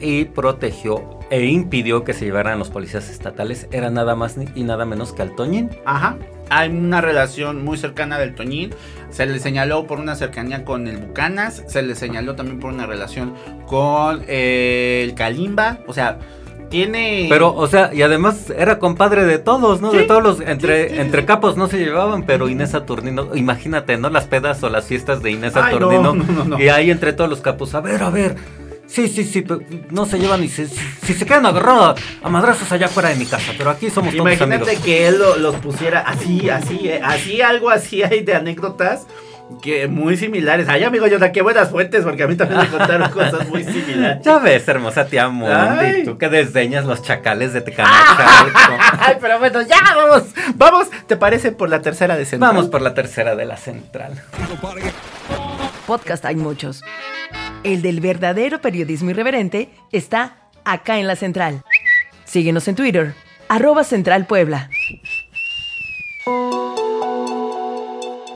y 0.00 0.26
protegió 0.26 1.15
e 1.30 1.44
impidió 1.46 2.04
que 2.04 2.12
se 2.12 2.24
llevaran 2.24 2.58
los 2.58 2.70
policías 2.70 3.10
estatales 3.10 3.68
era 3.72 3.90
nada 3.90 4.14
más 4.14 4.36
y 4.54 4.62
nada 4.62 4.84
menos 4.84 5.12
que 5.12 5.22
al 5.22 5.34
Toñín. 5.34 5.70
Ajá. 5.84 6.16
Hay 6.48 6.68
una 6.68 7.00
relación 7.00 7.64
muy 7.64 7.76
cercana 7.76 8.18
del 8.18 8.34
Toñín. 8.34 8.72
Se 9.10 9.26
le 9.26 9.40
señaló 9.40 9.86
por 9.86 9.98
una 9.98 10.14
cercanía 10.14 10.64
con 10.64 10.86
el 10.86 10.98
Bucanas. 10.98 11.64
Se 11.66 11.82
le 11.82 11.96
señaló 11.96 12.36
también 12.36 12.60
por 12.60 12.72
una 12.72 12.86
relación 12.86 13.34
con 13.66 14.22
eh, 14.28 15.02
el 15.04 15.14
Kalimba. 15.14 15.78
O 15.88 15.92
sea, 15.92 16.18
tiene. 16.70 17.26
Pero, 17.28 17.52
o 17.52 17.66
sea, 17.66 17.92
y 17.92 18.02
además 18.02 18.50
era 18.56 18.78
compadre 18.78 19.24
de 19.24 19.38
todos, 19.38 19.80
¿no? 19.80 19.90
De 19.90 20.04
todos 20.04 20.22
los. 20.22 20.40
Entre, 20.40 21.00
entre 21.00 21.24
capos 21.24 21.56
no 21.56 21.66
se 21.66 21.78
llevaban, 21.78 22.24
pero 22.24 22.48
Inés 22.48 22.70
Saturnino. 22.70 23.34
Imagínate, 23.34 23.96
¿no? 23.96 24.08
Las 24.08 24.26
pedas 24.26 24.62
o 24.62 24.70
las 24.70 24.86
fiestas 24.86 25.22
de 25.22 25.32
Inés 25.32 25.54
Saturnino. 25.54 26.14
y 26.60 26.68
ahí 26.68 26.92
entre 26.92 27.12
todos 27.12 27.28
los 27.28 27.40
capos. 27.40 27.74
A 27.74 27.80
ver, 27.80 28.04
a 28.04 28.10
ver 28.10 28.36
Sí, 28.86 29.08
sí, 29.08 29.24
sí, 29.24 29.44
no 29.90 30.06
se 30.06 30.18
llevan 30.18 30.44
y 30.44 30.48
si 30.48 30.66
se 30.68 31.26
quedan 31.26 31.44
agarrados 31.46 32.00
a 32.22 32.28
madrazos 32.28 32.70
allá 32.70 32.88
fuera 32.88 33.08
de 33.08 33.16
mi 33.16 33.26
casa, 33.26 33.52
pero 33.58 33.70
aquí 33.70 33.90
somos 33.90 34.14
todos 34.14 34.32
Imagínate 34.32 34.76
que 34.76 35.08
él 35.08 35.18
los 35.38 35.56
pusiera 35.56 36.00
así, 36.00 36.48
así, 36.48 36.88
eh, 36.88 37.00
así, 37.02 37.42
algo 37.42 37.70
así 37.70 38.02
hay 38.02 38.22
de 38.22 38.34
anécdotas 38.34 39.06
que 39.62 39.86
muy 39.88 40.16
similares. 40.16 40.68
Ay, 40.68 40.84
amigo, 40.84 41.06
yo 41.06 41.18
qué 41.32 41.42
buenas 41.42 41.70
fuentes, 41.70 42.04
porque 42.04 42.22
a 42.24 42.26
mí 42.26 42.36
también 42.36 42.60
me 42.60 42.68
contaron 42.68 43.10
cosas 43.10 43.48
muy 43.48 43.64
similares. 43.64 44.24
Ya 44.24 44.38
ves, 44.38 44.66
hermosa 44.68 45.06
tía 45.06 45.28
Mundi, 45.28 46.04
tú 46.04 46.18
que 46.18 46.28
desdeñas 46.28 46.84
los 46.84 47.02
chacales 47.02 47.52
de 47.52 47.60
Tecamachalco. 47.62 48.58
Ay, 48.98 49.16
pero 49.20 49.38
bueno, 49.38 49.62
ya 49.62 49.76
vamos, 49.94 50.24
vamos, 50.54 50.88
¿te 51.06 51.16
parece 51.16 51.52
por 51.52 51.68
la 51.68 51.80
tercera 51.80 52.16
de 52.16 52.24
Central? 52.24 52.54
Vamos 52.54 52.70
por 52.70 52.82
la 52.82 52.94
tercera 52.94 53.36
de 53.36 53.44
la 53.44 53.56
Central. 53.56 54.20
Podcast 55.86 56.24
hay 56.24 56.34
muchos 56.34 56.82
el 57.64 57.82
del 57.82 58.00
verdadero 58.00 58.60
periodismo 58.60 59.10
irreverente, 59.10 59.70
está 59.92 60.50
acá 60.64 60.98
en 60.98 61.06
la 61.06 61.16
central. 61.16 61.62
Síguenos 62.24 62.68
en 62.68 62.74
Twitter, 62.74 63.14
arroba 63.48 63.84
Central 63.84 64.26
Puebla. 64.26 64.70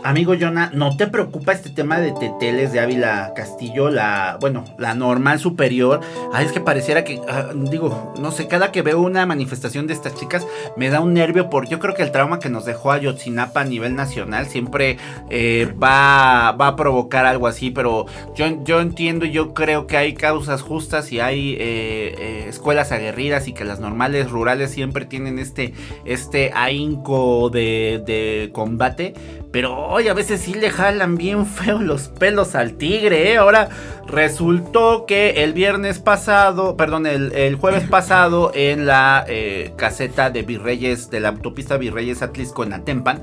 Amigo 0.02 0.34
Jonah, 0.38 0.70
¿no 0.72 0.96
te 0.96 1.06
preocupa 1.06 1.52
este 1.52 1.68
tema 1.68 1.98
de 2.00 2.12
Teteles 2.12 2.72
de 2.72 2.80
Ávila 2.80 3.32
Castillo? 3.36 3.90
La, 3.90 4.38
bueno, 4.40 4.64
la 4.78 4.94
normal 4.94 5.38
superior. 5.38 6.00
Ay, 6.32 6.46
es 6.46 6.52
que 6.52 6.60
pareciera 6.60 7.04
que, 7.04 7.20
ah, 7.28 7.50
digo, 7.54 8.14
no 8.18 8.30
sé, 8.32 8.46
cada 8.46 8.72
que 8.72 8.80
veo 8.80 9.00
una 9.00 9.26
manifestación 9.26 9.86
de 9.86 9.92
estas 9.92 10.14
chicas 10.14 10.46
me 10.76 10.88
da 10.88 11.00
un 11.00 11.12
nervio 11.12 11.50
por, 11.50 11.68
yo 11.68 11.78
creo 11.78 11.94
que 11.94 12.02
el 12.02 12.12
trauma 12.12 12.38
que 12.38 12.48
nos 12.48 12.64
dejó 12.64 12.92
Ayotzinapa 12.92 13.60
a 13.60 13.64
nivel 13.64 13.94
nacional 13.94 14.46
siempre 14.46 14.96
eh, 15.28 15.70
va, 15.82 16.52
va 16.52 16.68
a 16.68 16.76
provocar 16.76 17.26
algo 17.26 17.46
así, 17.46 17.70
pero 17.70 18.06
yo, 18.34 18.46
yo 18.64 18.80
entiendo 18.80 19.26
y 19.26 19.32
yo 19.32 19.52
creo 19.52 19.86
que 19.86 19.98
hay 19.98 20.14
causas 20.14 20.62
justas 20.62 21.12
y 21.12 21.20
hay 21.20 21.52
eh, 21.54 22.14
eh, 22.18 22.46
escuelas 22.48 22.90
aguerridas 22.90 23.48
y 23.48 23.52
que 23.52 23.66
las 23.66 23.80
normales 23.80 24.30
rurales 24.30 24.70
siempre 24.70 25.04
tienen 25.04 25.38
este, 25.38 25.74
este 26.06 26.52
ahínco 26.54 27.50
de, 27.50 28.02
de 28.06 28.50
combate 28.54 29.12
pero 29.52 29.89
hoy 29.90 30.08
a 30.08 30.14
veces 30.14 30.40
sí 30.40 30.54
le 30.54 30.70
jalan 30.70 31.16
bien 31.16 31.46
feo 31.46 31.80
los 31.80 32.08
pelos 32.08 32.54
al 32.54 32.74
tigre, 32.74 33.32
¿eh? 33.32 33.36
Ahora 33.36 33.68
resultó 34.06 35.04
que 35.04 35.42
el 35.42 35.52
viernes 35.52 35.98
pasado, 35.98 36.76
perdón, 36.76 37.06
el, 37.06 37.56
jueves 37.56 37.88
pasado 37.88 38.52
en 38.54 38.86
la 38.86 39.24
eh, 39.28 39.72
caseta 39.76 40.30
de 40.30 40.42
Virreyes, 40.42 41.10
de 41.10 41.20
la 41.20 41.30
autopista 41.30 41.76
Virreyes 41.76 42.22
Atlisco 42.22 42.62
en 42.62 42.72
Atempan, 42.72 43.20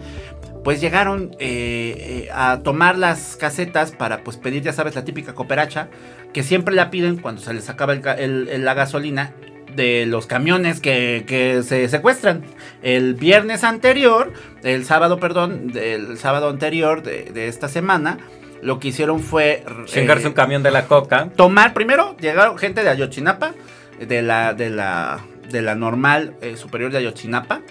pues 0.64 0.82
llegaron 0.82 1.36
eh, 1.40 2.28
a 2.34 2.60
tomar 2.60 2.98
las 2.98 3.38
casetas 3.38 3.92
para 3.92 4.24
pues 4.24 4.36
pedir, 4.36 4.64
ya 4.64 4.74
sabes, 4.74 4.96
la 4.96 5.06
típica 5.06 5.34
cooperacha, 5.34 5.88
que 6.34 6.44
siempre 6.44 6.76
la 6.76 6.92
piden 6.92 7.18
cuando 7.18 7.42
se 7.42 7.54
les 7.54 7.70
acaba 7.70 7.96
la 7.96 8.74
gasolina 8.74 9.34
de 9.78 10.06
los 10.06 10.26
camiones 10.26 10.82
que, 10.82 11.64
se 11.66 11.88
secuestran. 11.88 12.44
El 12.82 13.14
viernes 13.14 13.64
anterior, 13.64 14.34
el 14.64 14.84
sábado, 14.84 15.20
perdón, 15.20 15.72
el 15.76 16.18
sábado 16.18 16.50
anterior 16.50 17.04
de, 17.04 17.48
esta 17.48 17.70
semana, 17.70 18.18
lo 18.62 18.80
que 18.80 18.90
hicieron 18.90 19.22
fue... 19.22 19.64
Chingarse 19.86 20.26
eh, 20.26 20.30
un 20.30 20.34
camión 20.34 20.64
de 20.64 20.72
la 20.72 20.88
coca. 20.88 21.30
Tomar, 21.36 21.74
primero, 21.74 22.18
llegaron 22.18 22.58
gente 22.58 22.84
de 22.84 22.90
Ayotzinapa, 22.90 23.54
de 24.00 24.22
la, 24.22 24.54
de 24.54 24.70
la, 24.70 25.22
de 25.50 25.62
la 25.62 25.76
normal 25.76 26.36
eh, 26.42 26.58
superior 26.58 26.92
de 26.92 26.98
Ayotzinapa, 26.98 27.62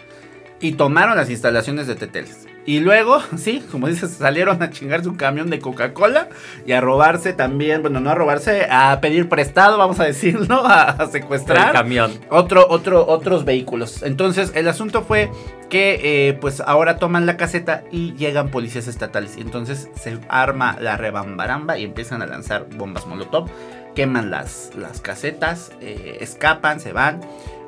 y 0.61 0.73
tomaron 0.73 1.17
las 1.17 1.29
instalaciones 1.29 1.87
de 1.87 1.97
Teteles. 1.97 2.47
Y 2.67 2.81
luego, 2.81 3.21
sí, 3.37 3.65
como 3.71 3.87
dices, 3.87 4.11
salieron 4.11 4.63
a 4.63 4.71
chingarse 4.71 5.09
un 5.09 5.15
camión 5.15 5.49
de 5.49 5.61
Coca-Cola 5.61 6.29
y 6.67 6.73
a 6.73 6.81
robarse 6.81 7.33
también, 7.33 7.81
bueno, 7.81 8.01
no 8.01 8.11
a 8.11 8.15
robarse, 8.15 8.67
a 8.71 9.01
pedir 9.01 9.29
prestado, 9.29 9.79
vamos 9.79 10.01
a 10.01 10.05
decirlo, 10.05 10.57
a, 10.67 10.91
a 10.91 11.07
secuestrar. 11.07 11.69
El 11.69 11.73
camión. 11.73 12.13
Otro, 12.29 12.67
otro, 12.69 13.07
otros 13.07 13.45
vehículos. 13.45 14.03
Entonces, 14.03 14.53
el 14.55 14.69
asunto 14.69 15.03
fue 15.03 15.31
que, 15.71 16.29
eh, 16.29 16.35
pues, 16.35 16.61
ahora 16.61 16.99
toman 16.99 17.25
la 17.25 17.37
caseta 17.37 17.85
y 17.91 18.15
llegan 18.15 18.51
policías 18.51 18.89
estatales. 18.89 19.37
Y 19.37 19.41
entonces 19.41 19.89
se 19.95 20.19
arma 20.29 20.77
la 20.81 20.97
rebambaramba 20.97 21.79
y 21.79 21.85
empiezan 21.85 22.21
a 22.23 22.27
lanzar 22.27 22.67
bombas 22.77 23.07
molotov. 23.07 23.49
Queman 23.95 24.31
las, 24.31 24.73
las 24.77 25.01
casetas, 25.01 25.73
eh, 25.81 26.19
escapan, 26.21 26.81
se 26.81 26.93
van 26.93 27.21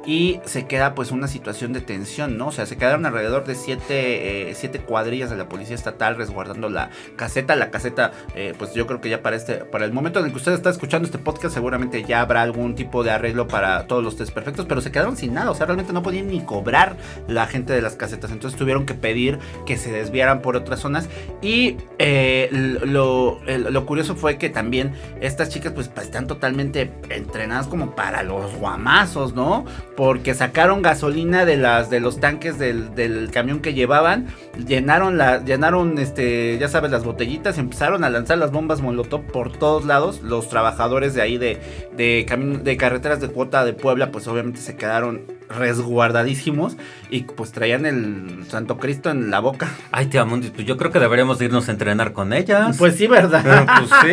y 0.08 0.40
se 0.46 0.66
queda 0.66 0.94
pues 0.94 1.10
una 1.10 1.28
situación 1.28 1.74
de 1.74 1.82
tensión, 1.82 2.38
¿no? 2.38 2.46
O 2.46 2.50
sea, 2.50 2.64
se 2.64 2.78
quedaron 2.78 3.04
alrededor 3.04 3.44
de 3.44 3.54
siete, 3.54 4.48
eh, 4.48 4.54
siete 4.54 4.78
cuadrillas 4.80 5.28
de 5.28 5.36
la 5.36 5.50
policía 5.50 5.74
estatal 5.74 6.16
resguardando 6.16 6.70
la 6.70 6.88
caseta. 7.16 7.56
La 7.56 7.70
caseta, 7.70 8.12
eh, 8.34 8.54
pues 8.56 8.72
yo 8.72 8.86
creo 8.86 9.02
que 9.02 9.10
ya 9.10 9.20
para 9.20 9.36
este, 9.36 9.56
para 9.66 9.84
el 9.84 9.92
momento 9.92 10.20
en 10.20 10.24
el 10.24 10.30
que 10.30 10.38
usted 10.38 10.54
está 10.54 10.70
escuchando 10.70 11.04
este 11.04 11.18
podcast, 11.18 11.52
seguramente 11.52 12.04
ya 12.04 12.22
habrá 12.22 12.40
algún 12.40 12.74
tipo 12.74 13.04
de 13.04 13.10
arreglo 13.10 13.48
para 13.48 13.86
todos 13.86 14.02
los 14.02 14.16
test 14.16 14.32
perfectos, 14.32 14.64
pero 14.66 14.80
se 14.80 14.90
quedaron 14.90 15.14
sin 15.14 15.34
nada, 15.34 15.50
o 15.50 15.54
sea, 15.54 15.66
realmente 15.66 15.92
no 15.92 16.02
podían 16.02 16.28
ni 16.28 16.40
cobrar 16.40 16.96
la 17.26 17.46
gente 17.46 17.74
de 17.74 17.82
las 17.82 17.94
casetas, 17.94 18.30
entonces 18.30 18.58
tuvieron 18.58 18.86
que 18.86 18.94
pedir 18.94 19.38
que 19.66 19.76
se 19.76 19.92
desviaran 19.92 20.40
por 20.40 20.56
otras 20.56 20.80
zonas 20.80 21.06
y 21.42 21.76
eh, 21.98 22.48
lo, 22.50 23.40
lo 23.44 23.84
curioso 23.84 24.16
fue 24.16 24.38
que 24.38 24.48
también 24.48 24.94
estas 25.20 25.50
chicas 25.50 25.74
pues 25.74 25.90
están 26.00 26.26
totalmente 26.26 26.90
entrenadas 27.10 27.66
como 27.66 27.94
para 27.94 28.22
los 28.22 28.54
guamazos, 28.56 29.34
¿no? 29.34 29.66
Porque 29.98 30.32
sacaron 30.34 30.80
gasolina 30.80 31.44
de 31.44 31.56
las 31.56 31.90
de 31.90 31.98
los 31.98 32.20
tanques 32.20 32.56
del, 32.56 32.94
del 32.94 33.32
camión 33.32 33.58
que 33.58 33.74
llevaban, 33.74 34.28
llenaron 34.64 35.18
la 35.18 35.44
llenaron 35.44 35.98
este, 35.98 36.56
ya 36.60 36.68
sabes, 36.68 36.92
las 36.92 37.02
botellitas 37.02 37.56
y 37.56 37.60
empezaron 37.60 38.04
a 38.04 38.08
lanzar 38.08 38.38
las 38.38 38.52
bombas 38.52 38.80
molotov 38.80 39.22
por 39.24 39.50
todos 39.58 39.84
lados. 39.86 40.20
Los 40.22 40.48
trabajadores 40.50 41.14
de 41.14 41.22
ahí 41.22 41.36
de 41.36 41.58
de, 41.96 42.24
de 42.62 42.76
carreteras 42.76 43.20
de 43.20 43.26
cuota 43.26 43.64
de 43.64 43.72
Puebla 43.72 44.12
pues 44.12 44.28
obviamente 44.28 44.60
se 44.60 44.76
quedaron 44.76 45.22
resguardadísimos 45.48 46.76
y 47.10 47.22
pues 47.22 47.52
traían 47.52 47.86
el 47.86 48.44
Santo 48.48 48.76
Cristo 48.78 49.10
en 49.10 49.30
la 49.30 49.40
boca. 49.40 49.68
Ay, 49.90 50.06
tía 50.06 50.24
Mundi, 50.24 50.50
pues 50.50 50.66
yo 50.66 50.76
creo 50.76 50.92
que 50.92 51.00
deberíamos 51.00 51.40
irnos 51.40 51.68
a 51.68 51.72
entrenar 51.72 52.12
con 52.12 52.32
ellas. 52.34 52.76
Pues 52.78 52.96
sí, 52.96 53.06
¿verdad? 53.06 53.42
Eh, 53.46 53.66
pues 53.78 53.90
sí, 54.02 54.12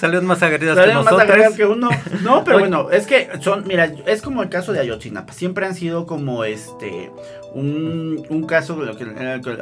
salieron 0.00 0.26
más 0.26 0.42
aguerridas 0.42 0.74
que 0.74 0.80
Salieron 0.82 1.04
más 1.04 1.12
nosotros. 1.12 1.30
aguerridas 1.30 1.56
que 1.56 1.64
uno. 1.64 1.88
No, 2.22 2.42
pero 2.44 2.56
Oye. 2.56 2.66
bueno, 2.68 2.90
es 2.90 3.06
que 3.06 3.30
son, 3.40 3.64
mira, 3.66 3.90
es 4.06 4.20
como 4.20 4.42
el 4.42 4.48
caso 4.48 4.72
de 4.72 4.80
Ayotzinapa. 4.80 5.13
Siempre 5.32 5.66
han 5.66 5.74
sido 5.74 6.06
como 6.06 6.44
este, 6.44 7.10
un, 7.54 8.24
un 8.28 8.44
caso 8.44 8.74
a 8.74 8.84
lo, 8.84 8.96
que, 8.96 9.04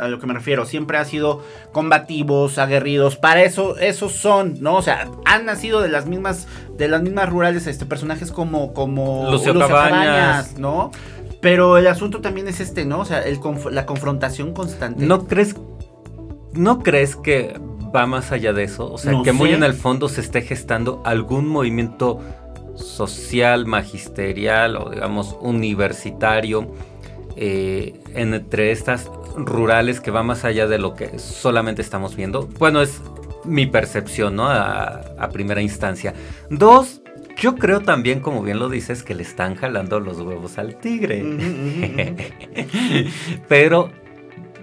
a 0.00 0.08
lo 0.08 0.18
que 0.18 0.26
me 0.26 0.34
refiero. 0.34 0.64
Siempre 0.66 0.98
ha 0.98 1.04
sido 1.04 1.42
combativos, 1.72 2.58
aguerridos. 2.58 3.16
Para 3.16 3.42
eso, 3.42 3.76
esos 3.78 4.12
son, 4.12 4.56
¿no? 4.60 4.76
O 4.76 4.82
sea, 4.82 5.08
han 5.24 5.44
nacido 5.46 5.80
de 5.80 5.88
las 5.88 6.06
mismas, 6.06 6.46
de 6.76 6.88
las 6.88 7.02
mismas 7.02 7.28
rurales, 7.28 7.66
este, 7.66 7.86
personajes 7.86 8.32
como, 8.32 8.72
como 8.72 9.30
Lucio 9.30 9.58
Cabañas. 9.58 10.58
¿no? 10.58 10.90
Pero 11.40 11.76
el 11.76 11.86
asunto 11.88 12.20
también 12.20 12.46
es 12.48 12.60
este, 12.60 12.84
¿no? 12.84 13.00
O 13.00 13.04
sea, 13.04 13.20
el 13.20 13.40
conf- 13.40 13.70
la 13.70 13.84
confrontación 13.84 14.54
constante. 14.54 15.04
¿No 15.04 15.26
crees, 15.26 15.56
¿No 16.52 16.78
crees 16.80 17.16
que 17.16 17.58
va 17.94 18.06
más 18.06 18.30
allá 18.32 18.52
de 18.52 18.64
eso? 18.64 18.92
O 18.92 18.96
sea, 18.98 19.12
No 19.12 19.22
que 19.22 19.32
muy 19.32 19.52
en 19.52 19.64
el 19.64 19.74
fondo 19.74 20.08
se 20.08 20.20
esté 20.20 20.42
gestando 20.42 21.02
algún 21.04 21.48
movimiento 21.48 22.20
social, 22.76 23.66
magisterial 23.66 24.76
o 24.76 24.90
digamos 24.90 25.36
universitario 25.40 26.72
eh, 27.36 28.00
entre 28.14 28.72
estas 28.72 29.10
rurales 29.36 30.00
que 30.00 30.10
va 30.10 30.22
más 30.22 30.44
allá 30.44 30.66
de 30.66 30.78
lo 30.78 30.94
que 30.94 31.18
solamente 31.18 31.82
estamos 31.82 32.16
viendo. 32.16 32.46
Bueno, 32.58 32.82
es 32.82 33.00
mi 33.44 33.66
percepción, 33.66 34.36
¿no? 34.36 34.46
A, 34.46 35.00
a 35.18 35.28
primera 35.30 35.62
instancia. 35.62 36.14
Dos, 36.50 37.00
yo 37.36 37.56
creo 37.56 37.80
también, 37.80 38.20
como 38.20 38.42
bien 38.42 38.58
lo 38.58 38.68
dices, 38.68 39.02
que 39.02 39.14
le 39.14 39.22
están 39.22 39.54
jalando 39.54 40.00
los 40.00 40.20
huevos 40.20 40.58
al 40.58 40.76
tigre. 40.76 41.24
Pero 43.48 43.90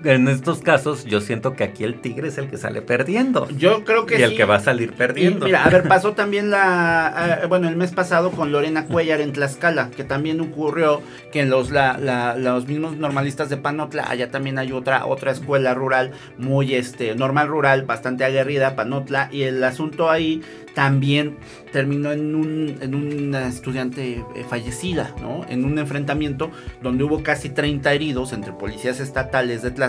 en 0.03 0.27
estos 0.27 0.59
casos 0.61 1.05
yo 1.05 1.21
siento 1.21 1.53
que 1.53 1.63
aquí 1.63 1.83
el 1.83 1.99
tigre 2.01 2.29
es 2.29 2.37
el 2.37 2.49
que 2.49 2.57
sale 2.57 2.81
perdiendo. 2.81 3.47
Yo 3.49 3.83
creo 3.83 4.05
que 4.05 4.19
Y 4.19 4.21
el 4.23 4.35
que 4.35 4.45
va 4.45 4.55
a 4.55 4.59
salir 4.59 4.91
Y 4.93 4.97
perdiendo. 4.97 5.45
mira, 5.45 5.63
a 5.65 5.69
ver, 5.69 5.83
pasó 5.87 6.13
también 6.13 6.49
la. 6.49 7.41
bueno, 7.49 7.67
el 7.67 7.75
mes 7.75 7.91
pasado 7.91 8.31
con 8.31 8.51
Lorena 8.51 8.85
Cuellar 8.85 9.21
en 9.21 9.33
Tlaxcala, 9.33 9.89
que 9.91 10.03
también 10.03 10.39
ocurrió 10.41 11.01
que 11.31 11.41
en 11.41 11.49
los, 11.49 11.71
la- 11.71 11.97
la- 11.97 12.35
los 12.35 12.67
mismos 12.67 12.95
normalistas 12.97 13.49
de 13.49 13.57
Panotla, 13.57 14.09
allá 14.09 14.31
también 14.31 14.57
hay 14.57 14.71
otra, 14.71 15.05
otra 15.05 15.31
escuela 15.31 15.73
rural, 15.73 16.11
muy 16.37 16.73
este, 16.75 17.13
normal 17.15 17.47
rural, 17.47 17.83
bastante 17.83 18.23
aguerrida, 18.23 18.75
Panotla, 18.75 19.29
y 19.31 19.43
el 19.43 19.63
asunto 19.63 20.09
ahí 20.09 20.41
también 20.75 21.35
terminó 21.73 22.11
en 22.11 22.35
un 22.35 22.77
en 22.81 22.95
una 22.95 23.47
estudiante 23.47 24.23
eh, 24.35 24.45
fallecida, 24.47 25.13
¿no? 25.21 25.45
En 25.49 25.65
un 25.65 25.77
enfrentamiento 25.77 26.51
donde 26.81 27.03
hubo 27.03 27.21
casi 27.23 27.49
30 27.49 27.91
heridos 27.93 28.31
entre 28.33 28.53
policías 28.53 28.99
estatales 28.99 29.61
de 29.61 29.71
Tlaxcala 29.71 29.88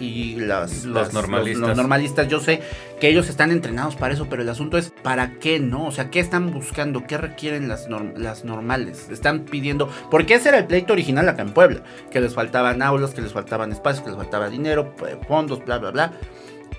y 0.00 0.36
las- 0.36 0.84
Los 0.84 0.94
las- 1.06 1.12
normalistas. 1.12 1.60
los 1.68 1.76
normalistas. 1.76 2.28
Yo 2.28 2.40
sé 2.40 2.60
que 3.00 3.08
ellos 3.08 3.28
están 3.28 3.50
entrenados 3.50 3.96
para 3.96 4.14
eso, 4.14 4.26
pero 4.30 4.42
el 4.42 4.48
asunto 4.48 4.78
es 4.78 4.92
¿para 5.02 5.32
qué 5.38 5.60
no? 5.60 5.86
O 5.86 5.92
sea, 5.92 6.10
¿qué 6.10 6.20
están 6.20 6.52
buscando? 6.52 7.04
¿Qué 7.06 7.18
requieren 7.18 7.68
las, 7.68 7.88
norm- 7.88 8.16
las 8.16 8.44
normales? 8.44 9.08
Están 9.10 9.40
pidiendo, 9.40 9.88
porque 10.10 10.34
ese 10.34 10.48
era 10.50 10.58
el 10.58 10.66
pleito 10.66 10.92
original 10.92 11.28
acá 11.28 11.42
en 11.42 11.50
Puebla, 11.52 11.82
que 12.10 12.20
les 12.20 12.34
faltaban 12.34 12.80
aulas, 12.82 13.12
que 13.12 13.20
les 13.22 13.32
faltaban 13.32 13.72
espacios, 13.72 14.02
que 14.04 14.10
les 14.10 14.16
faltaba 14.18 14.48
dinero, 14.48 14.94
eh, 15.06 15.16
fondos, 15.28 15.64
bla, 15.64 15.78
bla, 15.78 15.90
bla. 15.90 16.12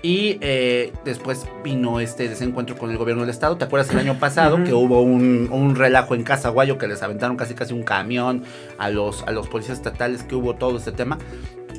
Y 0.02 0.38
eh, 0.42 0.92
después 1.04 1.46
vino 1.64 2.00
este 2.00 2.28
desencuentro 2.28 2.76
con 2.76 2.90
el 2.90 2.98
gobierno 2.98 3.22
del 3.22 3.30
estado. 3.30 3.56
¿Te 3.56 3.64
acuerdas 3.64 3.90
el 3.90 3.98
año 3.98 4.18
pasado 4.18 4.62
que 4.62 4.72
hubo 4.74 5.00
un, 5.00 5.48
un 5.50 5.74
relajo 5.74 6.14
en 6.14 6.22
Casaguayo 6.22 6.76
que 6.78 6.86
les 6.86 7.02
aventaron 7.02 7.36
casi 7.36 7.54
casi 7.54 7.72
un 7.72 7.82
camión 7.82 8.44
a 8.78 8.90
los, 8.90 9.22
a 9.22 9.30
los 9.32 9.48
policías 9.48 9.78
estatales 9.78 10.22
que 10.22 10.34
hubo 10.34 10.54
todo 10.54 10.76
este 10.76 10.92
tema? 10.92 11.18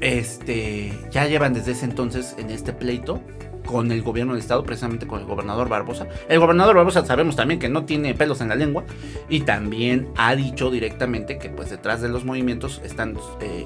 Este, 0.01 0.93
ya 1.11 1.25
llevan 1.27 1.53
desde 1.53 1.71
ese 1.71 1.85
entonces 1.85 2.35
en 2.37 2.49
este 2.49 2.73
pleito 2.73 3.21
con 3.65 3.91
el 3.91 4.01
gobierno 4.01 4.31
del 4.33 4.41
estado, 4.41 4.63
precisamente 4.63 5.07
con 5.07 5.19
el 5.19 5.25
gobernador 5.25 5.67
Barbosa. 5.67 6.07
El 6.29 6.39
gobernador 6.39 6.75
Barbosa 6.77 7.05
sabemos 7.05 7.35
también 7.35 7.59
que 7.59 7.67
no 7.67 7.83
tiene 7.83 8.13
pelos 8.13 8.39
en 8.39 8.47
la 8.47 8.55
lengua 8.55 8.85
y 9.27 9.41
también 9.41 10.07
ha 10.15 10.35
dicho 10.35 10.71
directamente 10.71 11.37
que 11.37 11.49
pues 11.49 11.69
detrás 11.69 12.01
de 12.01 12.07
los 12.07 12.23
movimientos 12.23 12.81
están 12.85 13.17
eh, 13.41 13.65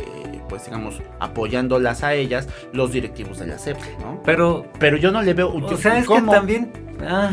pues 0.49 0.65
digamos 0.65 1.01
apoyándolas 1.19 2.03
a 2.03 2.15
ellas 2.15 2.47
los 2.73 2.91
directivos 2.91 3.37
de 3.37 3.47
la 3.47 3.59
CEP, 3.59 3.77
¿no? 3.99 4.21
Pero, 4.25 4.65
Pero 4.79 4.97
yo 4.97 5.11
no 5.11 5.21
le 5.21 5.35
veo 5.35 5.53
o 5.53 5.77
sea, 5.77 5.99
es 5.99 6.07
que 6.07 6.21
también... 6.23 6.71
ah, 7.07 7.29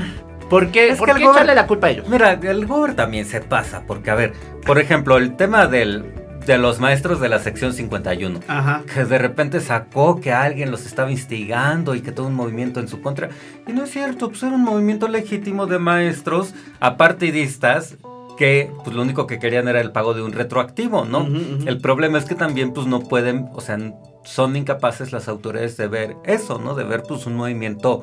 ¿Por 0.50 0.70
qué, 0.70 0.90
Es 0.90 0.98
¿por 0.98 1.08
que 1.08 1.14
qué 1.14 1.20
el 1.20 1.26
gober- 1.26 1.32
echarle 1.36 1.54
la 1.54 1.66
culpa 1.66 1.86
a 1.88 1.90
ellos? 1.90 2.08
Mira, 2.08 2.32
el 2.32 2.66
Gober 2.66 2.94
también 2.94 3.24
se 3.26 3.40
pasa, 3.42 3.82
porque 3.86 4.10
a 4.10 4.14
ver, 4.14 4.32
por 4.64 4.78
ejemplo, 4.78 5.18
el 5.18 5.36
tema 5.36 5.66
del, 5.66 6.04
de 6.48 6.56
los 6.56 6.80
maestros 6.80 7.20
de 7.20 7.28
la 7.28 7.38
sección 7.40 7.74
51, 7.74 8.40
Ajá. 8.48 8.82
que 8.92 9.04
de 9.04 9.18
repente 9.18 9.60
sacó 9.60 10.18
que 10.18 10.32
alguien 10.32 10.70
los 10.70 10.86
estaba 10.86 11.10
instigando 11.10 11.94
y 11.94 12.00
que 12.00 12.10
todo 12.10 12.26
un 12.26 12.34
movimiento 12.34 12.80
en 12.80 12.88
su 12.88 13.02
contra. 13.02 13.28
Y 13.66 13.72
no 13.72 13.84
es 13.84 13.90
cierto, 13.90 14.30
pues 14.30 14.42
era 14.42 14.54
un 14.54 14.64
movimiento 14.64 15.08
legítimo 15.08 15.66
de 15.66 15.78
maestros 15.78 16.54
apartidistas 16.80 17.98
que 18.38 18.70
pues 18.82 18.96
lo 18.96 19.02
único 19.02 19.26
que 19.26 19.38
querían 19.38 19.68
era 19.68 19.82
el 19.82 19.92
pago 19.92 20.14
de 20.14 20.22
un 20.22 20.32
retroactivo, 20.32 21.04
¿no? 21.04 21.28
El 21.66 21.80
problema 21.82 22.16
es 22.16 22.24
que 22.24 22.34
también 22.34 22.72
pues 22.72 22.86
no 22.86 23.00
pueden, 23.00 23.48
o 23.52 23.60
sea, 23.60 23.76
son 24.24 24.56
incapaces 24.56 25.12
las 25.12 25.28
autoridades 25.28 25.76
de 25.76 25.86
ver 25.88 26.16
eso, 26.24 26.58
¿no? 26.58 26.74
De 26.74 26.84
ver 26.84 27.02
pues 27.06 27.26
un 27.26 27.36
movimiento 27.36 28.02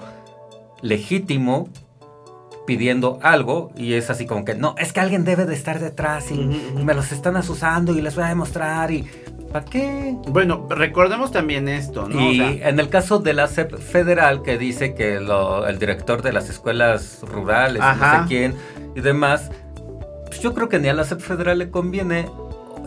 legítimo 0.84 1.68
pidiendo 2.66 3.20
algo 3.22 3.72
y 3.78 3.94
es 3.94 4.10
así 4.10 4.26
como 4.26 4.44
que 4.46 4.56
no, 4.56 4.76
es 4.78 4.92
que 4.94 5.00
alguien 5.00 5.24
debe 5.24 5.46
de 5.46 5.54
estar 5.54 5.80
detrás 5.80 6.32
y, 6.32 6.36
me 6.84 6.94
los 6.94 7.12
están 7.12 7.36
asusando 7.38 7.96
y 7.96 8.02
les 8.02 8.16
voy 8.16 8.24
a 8.26 8.28
demostrar 8.28 8.92
y 8.92 9.08
¿para 9.52 9.64
qué? 9.66 10.16
Bueno, 10.28 10.68
recordemos 10.70 11.32
también 11.32 11.68
esto, 11.70 12.08
¿no? 12.10 12.18
O 12.28 12.32
Y 12.32 12.38
sea, 12.38 12.70
en 12.70 12.80
el 12.80 12.90
caso 12.90 13.20
de 13.20 13.34
la 13.34 13.48
SEP 13.48 13.78
federal 13.78 14.42
que 14.42 14.58
dice 14.58 14.94
que 14.96 15.20
lo- 15.20 15.68
el 15.68 15.80
director 15.80 16.22
de 16.22 16.34
las 16.34 16.50
escuelas 16.50 17.20
rurales, 17.22 17.80
no 17.80 17.88
Ajá. 17.88 18.24
sé 18.24 18.28
quién 18.28 18.56
y 18.96 19.02
demás, 19.02 19.52
pues 20.28 20.42
yo 20.42 20.54
creo 20.54 20.68
que 20.70 20.80
ni 20.80 20.88
a 20.90 20.94
la 20.94 21.04
SEP 21.04 21.20
federal 21.22 21.60
le 21.60 21.70
conviene 21.70 22.28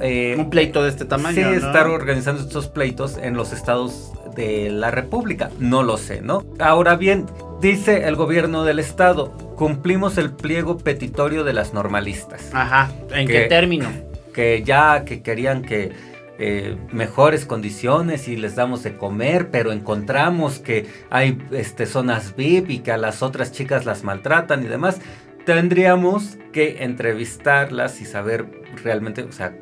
eh, 0.01 0.37
un 0.39 0.49
pleito 0.51 0.83
de 0.85 0.91
este 0.91 1.05
tamaño. 1.05 1.35
sí, 1.35 1.43
¿no? 1.43 1.51
estar 1.55 1.87
organizando 1.89 2.41
estos 2.43 2.69
pleitos 2.69 3.17
en 3.17 3.35
los 3.37 3.53
estados 3.53 4.13
de 4.37 4.71
la 4.71 4.91
República. 4.93 5.51
No 5.59 5.83
lo 5.83 5.97
sé, 5.97 6.21
¿no? 6.21 6.45
Ahora 6.61 6.95
bien, 6.95 7.27
dice 7.61 8.07
el 8.07 8.15
gobierno 8.15 8.63
del 8.63 8.79
estado, 8.79 9.33
cumplimos 9.59 10.17
el 10.19 10.31
pliego 10.33 10.79
petitorio 10.79 11.43
de 11.45 11.53
las 11.53 11.75
normalistas. 11.75 12.49
Ajá. 12.55 12.91
¿En 13.11 13.27
Que- 13.27 13.33
qué 13.33 13.41
término? 13.47 13.89
Que 14.33 14.63
ya 14.63 15.05
que 15.05 15.21
querían 15.23 15.63
que 15.63 15.91
eh, 16.39 16.77
mejores 16.93 17.45
condiciones 17.45 18.29
y 18.29 18.37
les 18.37 18.55
damos 18.55 18.85
de 18.85 18.97
comer, 18.97 19.51
pero 19.51 19.73
encontramos 19.73 20.61
que 20.61 20.87
hay 21.11 21.37
este, 21.51 21.85
zonas 21.85 22.37
VIP 22.37 22.71
y 22.71 22.79
que 22.79 22.93
a 22.93 22.97
las 22.97 23.23
otras 23.25 23.51
chicas 23.51 23.85
las 23.85 24.05
maltratan 24.05 24.63
y 24.65 24.69
demás. 24.69 25.01
Tendríamos 25.45 26.39
que 26.53 26.85
entrevistarlas 26.85 28.01
y 28.01 28.05
saber 28.05 28.47
realmente, 28.85 29.23
o 29.25 29.33
sea, 29.33 29.55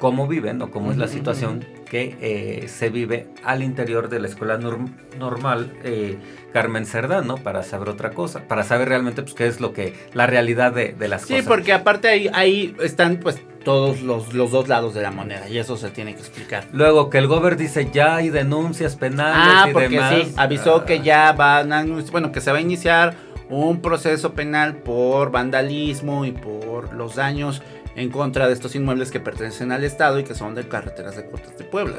cómo 0.00 0.26
viven 0.26 0.60
o 0.62 0.70
cómo 0.70 0.90
es 0.90 0.96
la 0.96 1.06
situación 1.06 1.64
que 1.88 2.16
eh, 2.20 2.68
se 2.68 2.88
vive 2.88 3.28
al 3.44 3.62
interior 3.62 4.08
de 4.08 4.18
la 4.18 4.26
escuela 4.26 4.58
normal 4.58 5.72
eh, 5.84 6.18
Carmen 6.52 6.86
Cerdán, 6.86 7.26
¿no? 7.26 7.36
Para 7.36 7.62
saber 7.62 7.90
otra 7.90 8.10
cosa, 8.10 8.40
para 8.48 8.64
saber 8.64 8.88
realmente 8.88 9.22
pues, 9.22 9.34
qué 9.34 9.46
es 9.46 9.60
lo 9.60 9.72
que, 9.72 9.94
la 10.14 10.26
realidad 10.26 10.72
de, 10.72 10.94
las 11.06 11.22
cosas. 11.22 11.36
Sí, 11.36 11.44
porque 11.46 11.72
aparte 11.72 12.08
ahí, 12.08 12.30
ahí 12.32 12.74
están 12.80 13.18
pues 13.18 13.40
todos 13.62 14.00
los, 14.00 14.32
los 14.32 14.50
dos 14.50 14.68
lados 14.68 14.94
de 14.94 15.02
la 15.02 15.10
moneda 15.10 15.48
y 15.48 15.58
eso 15.58 15.76
se 15.76 15.90
tiene 15.90 16.14
que 16.14 16.20
explicar. 16.20 16.64
Luego 16.72 17.10
que 17.10 17.18
el 17.18 17.26
gobierno 17.26 17.58
dice 17.58 17.90
ya 17.92 18.16
hay 18.16 18.30
denuncias 18.30 18.96
penales 18.96 19.54
ah, 19.54 19.66
y 19.68 19.72
porque 19.74 19.88
demás. 19.90 20.14
Sí, 20.14 20.34
avisó 20.38 20.86
que 20.86 21.02
ya 21.02 21.32
van 21.32 21.72
a, 21.74 21.84
bueno, 22.10 22.32
que 22.32 22.40
se 22.40 22.50
va 22.50 22.58
a 22.58 22.62
iniciar 22.62 23.14
un 23.50 23.82
proceso 23.82 24.32
penal 24.32 24.76
por 24.76 25.30
vandalismo 25.30 26.24
y 26.24 26.32
por 26.32 26.94
los 26.94 27.16
daños 27.16 27.62
en 27.96 28.10
contra 28.10 28.46
de 28.46 28.52
estos 28.52 28.74
inmuebles 28.74 29.10
que 29.10 29.20
pertenecen 29.20 29.72
al 29.72 29.84
Estado 29.84 30.18
y 30.18 30.24
que 30.24 30.34
son 30.34 30.54
de 30.54 30.66
carreteras 30.68 31.16
de 31.16 31.26
Cortes 31.26 31.58
de 31.58 31.64
Puebla. 31.64 31.96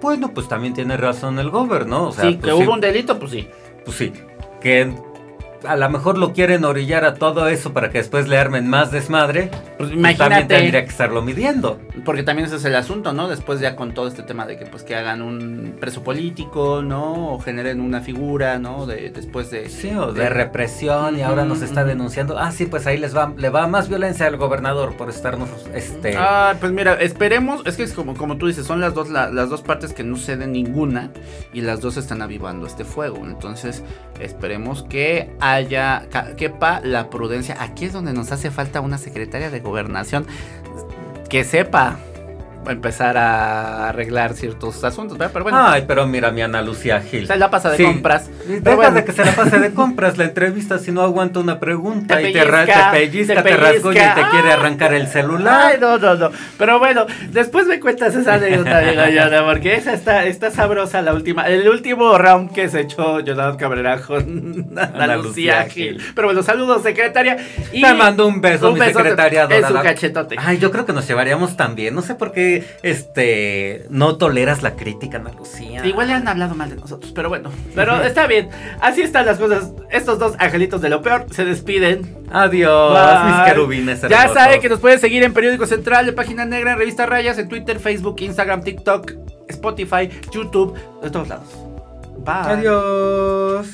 bueno, 0.00 0.32
pues 0.32 0.48
también 0.48 0.74
tiene 0.74 0.96
razón 0.96 1.38
el 1.38 1.50
gobierno. 1.50 2.08
O 2.08 2.12
sea, 2.12 2.24
sí, 2.24 2.38
pues 2.40 2.54
que 2.54 2.64
hubo 2.64 2.72
un 2.72 2.80
delito, 2.80 3.18
pues 3.18 3.30
sí. 3.32 3.48
Pues 3.84 3.96
sí, 3.96 4.12
que 4.60 4.92
a 5.66 5.76
lo 5.76 5.90
mejor 5.90 6.18
lo 6.18 6.32
quieren 6.32 6.64
orillar 6.64 7.04
a 7.04 7.14
todo 7.14 7.48
eso 7.48 7.72
para 7.72 7.90
que 7.90 7.98
después 7.98 8.28
le 8.28 8.38
armen 8.38 8.68
más 8.68 8.90
desmadre, 8.90 9.50
pues, 9.76 9.90
pues 9.90 9.92
imagínate, 9.92 10.18
también 10.18 10.48
tendría 10.48 10.84
que 10.84 10.90
estarlo 10.90 11.22
midiendo. 11.22 11.80
Porque 12.04 12.22
también 12.22 12.46
ese 12.46 12.56
es 12.56 12.64
el 12.64 12.76
asunto, 12.76 13.12
¿no? 13.12 13.28
Después 13.28 13.60
ya 13.60 13.76
con 13.76 13.94
todo 13.94 14.08
este 14.08 14.22
tema 14.22 14.46
de 14.46 14.56
que 14.56 14.66
pues 14.66 14.82
que 14.82 14.94
hagan 14.94 15.22
un 15.22 15.76
preso 15.80 16.02
político, 16.02 16.82
¿no? 16.82 17.34
O 17.34 17.38
generen 17.40 17.80
una 17.80 18.00
figura, 18.00 18.58
¿no? 18.58 18.86
De, 18.86 19.10
después 19.10 19.50
de... 19.50 19.68
Sí, 19.68 19.90
o 19.94 20.12
de, 20.12 20.28
represión 20.28 21.18
y 21.18 21.22
ahora 21.22 21.44
nos 21.44 21.62
está 21.62 21.84
denunciando. 21.84 22.38
Ah, 22.38 22.52
sí, 22.52 22.66
pues 22.66 22.86
ahí 22.86 22.98
les 22.98 23.16
va, 23.16 23.32
le 23.36 23.50
va 23.50 23.66
más 23.66 23.88
violencia 23.88 24.26
al 24.26 24.36
gobernador 24.36 24.96
por 24.96 25.10
estarnos, 25.10 25.48
este... 25.74 26.14
Ah, 26.16 26.54
pues 26.60 26.72
mira, 26.72 26.94
esperemos, 26.94 27.62
es 27.66 27.76
que 27.76 27.82
es 27.82 27.92
como, 27.92 28.14
como 28.14 28.36
tú 28.36 28.46
dices, 28.46 28.66
son 28.66 28.80
las 28.80 28.94
dos, 28.94 29.10
las 29.10 29.48
dos 29.50 29.62
partes 29.62 29.92
que 29.92 30.04
no 30.04 30.16
ceden 30.16 30.52
ninguna 30.52 31.10
y 31.52 31.60
las 31.60 31.80
dos 31.80 31.96
están 31.96 32.22
avivando 32.22 32.66
este 32.66 32.84
fuego. 32.84 33.18
Entonces, 33.24 33.82
esperemos 34.20 34.82
que 34.84 35.30
haya, 35.40 36.06
quepa 36.36 36.80
la 36.80 37.10
prudencia. 37.10 37.56
Aquí 37.60 37.84
es 37.84 37.92
donde 37.92 38.12
nos 38.12 38.32
hace 38.32 38.50
falta 38.50 38.80
una 38.80 38.98
secretaria 38.98 39.50
de 39.50 39.60
gobernación 39.64 40.26
que 41.28 41.42
sepa 41.42 41.98
empezar 42.68 43.16
a 43.16 43.88
arreglar 43.88 44.34
ciertos 44.34 44.82
asuntos, 44.84 45.18
¿verdad? 45.18 45.32
Pero 45.32 45.44
bueno. 45.44 45.66
Ay, 45.66 45.84
pero 45.86 46.06
mira 46.06 46.30
mi 46.30 46.42
Ana 46.42 46.62
Lucía 46.62 47.00
Gil. 47.00 47.26
Se 47.26 47.36
la 47.36 47.50
pasa 47.50 47.70
de 47.70 47.84
compras. 47.84 48.30
Deja 48.46 48.90
de 48.90 49.04
que 49.04 49.12
se 49.12 49.24
la 49.24 49.32
pase 49.32 49.58
de 49.58 49.72
compras 49.72 50.18
la 50.18 50.24
entrevista 50.24 50.78
si 50.78 50.92
no 50.92 51.02
aguanta 51.02 51.40
una 51.40 51.58
pregunta 51.58 52.20
y 52.20 52.32
te, 52.32 52.40
pellizca, 52.40 52.90
te 52.90 52.98
pellizca, 52.98 53.42
te, 53.42 53.56
rasguña 53.56 54.12
y 54.12 54.22
te 54.22 54.30
quiere 54.30 54.52
arrancar 54.52 54.94
el 54.94 55.06
celular. 55.08 55.72
Ay, 55.72 55.78
no, 55.80 55.98
no, 55.98 56.14
no. 56.14 56.30
Pero 56.58 56.78
bueno, 56.78 57.06
después 57.30 57.66
me 57.66 57.80
cuentas 57.80 58.14
esa 58.14 58.34
anécdota, 58.34 58.80
digo 58.80 59.44
porque 59.44 59.74
esa 59.74 59.92
está, 59.92 60.24
está 60.24 60.50
sabrosa 60.50 61.02
la 61.02 61.12
última, 61.12 61.46
el 61.48 61.68
último 61.68 62.16
round 62.18 62.52
que 62.52 62.68
se 62.68 62.80
echó 62.80 63.20
Jonathan 63.20 63.56
Cabrera 63.56 63.98
con 64.00 64.66
Ana, 64.76 65.16
Lucía, 65.16 65.64
Gil. 65.64 66.02
Pero 66.14 66.28
bueno, 66.28 66.42
saludos, 66.42 66.82
secretaria. 66.82 67.36
Y 67.72 67.82
te 67.82 67.94
mando 67.94 68.26
un 68.26 68.40
beso, 68.40 68.72
un 68.72 68.78
mi 68.78 68.84
secretaria. 68.86 69.46
En 69.50 69.66
su 69.66 69.74
cachetote. 69.74 70.36
Ay, 70.38 70.58
yo 70.58 70.70
creo 70.70 70.86
que 70.86 70.92
nos 70.92 71.06
llevaríamos 71.06 71.56
también. 71.56 71.94
No 71.94 72.02
sé 72.02 72.14
por 72.14 72.32
qué 72.32 72.53
este, 72.82 73.86
no 73.90 74.16
toleras 74.16 74.62
la 74.62 74.76
crítica, 74.76 75.18
Ana 75.18 75.32
Lucía. 75.32 75.84
Igual 75.84 76.08
le 76.08 76.14
han 76.14 76.28
hablado 76.28 76.54
mal 76.54 76.70
de 76.70 76.76
nosotros, 76.76 77.12
pero 77.12 77.28
bueno. 77.28 77.50
Pero 77.74 78.02
está 78.02 78.26
bien. 78.26 78.50
Así 78.80 79.02
están 79.02 79.26
las 79.26 79.38
cosas. 79.38 79.72
Estos 79.90 80.18
dos 80.18 80.34
angelitos 80.38 80.80
de 80.80 80.88
lo 80.88 81.02
peor 81.02 81.26
se 81.30 81.44
despiden. 81.44 82.24
Adiós, 82.30 82.98
mis 83.26 83.36
querubines. 83.46 84.02
Ya 84.02 84.28
saben 84.28 84.60
que 84.60 84.68
nos 84.68 84.80
pueden 84.80 84.98
seguir 84.98 85.22
en 85.22 85.32
Periódico 85.32 85.66
Central, 85.66 86.06
de 86.06 86.12
Página 86.12 86.44
Negra, 86.44 86.72
en 86.72 86.78
Revista 86.78 87.06
Rayas, 87.06 87.38
en 87.38 87.48
Twitter, 87.48 87.78
Facebook, 87.78 88.16
Instagram, 88.20 88.62
TikTok, 88.62 89.12
Spotify, 89.48 90.10
YouTube, 90.30 90.74
de 91.02 91.10
todos 91.10 91.28
lados. 91.28 91.48
Bye. 92.24 92.52
Adiós. 92.52 93.68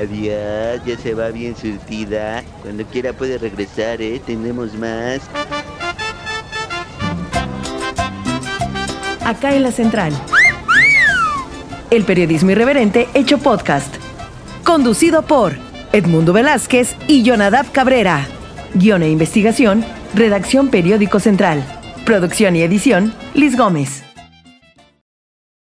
Adiós, 0.00 0.80
ya 0.84 0.96
se 0.96 1.14
va 1.14 1.28
bien 1.28 1.56
surtida. 1.56 2.42
Cuando 2.62 2.84
quiera 2.86 3.12
puede 3.12 3.38
regresar, 3.38 4.00
¿eh? 4.00 4.20
Tenemos 4.24 4.74
más. 4.74 5.20
Acá 9.24 9.54
en 9.54 9.62
la 9.62 9.72
central. 9.72 10.12
El 11.90 12.04
periodismo 12.04 12.50
irreverente 12.50 13.08
hecho 13.14 13.38
podcast. 13.38 13.94
Conducido 14.64 15.22
por 15.22 15.54
Edmundo 15.92 16.32
Velázquez 16.32 16.96
y 17.08 17.22
Jonadab 17.22 17.70
Cabrera. 17.72 18.26
Guión 18.74 19.02
e 19.02 19.10
investigación, 19.10 19.84
redacción 20.14 20.68
Periódico 20.68 21.20
Central. 21.20 21.62
Producción 22.06 22.56
y 22.56 22.62
edición, 22.62 23.12
Liz 23.34 23.56
Gómez. 23.56 24.11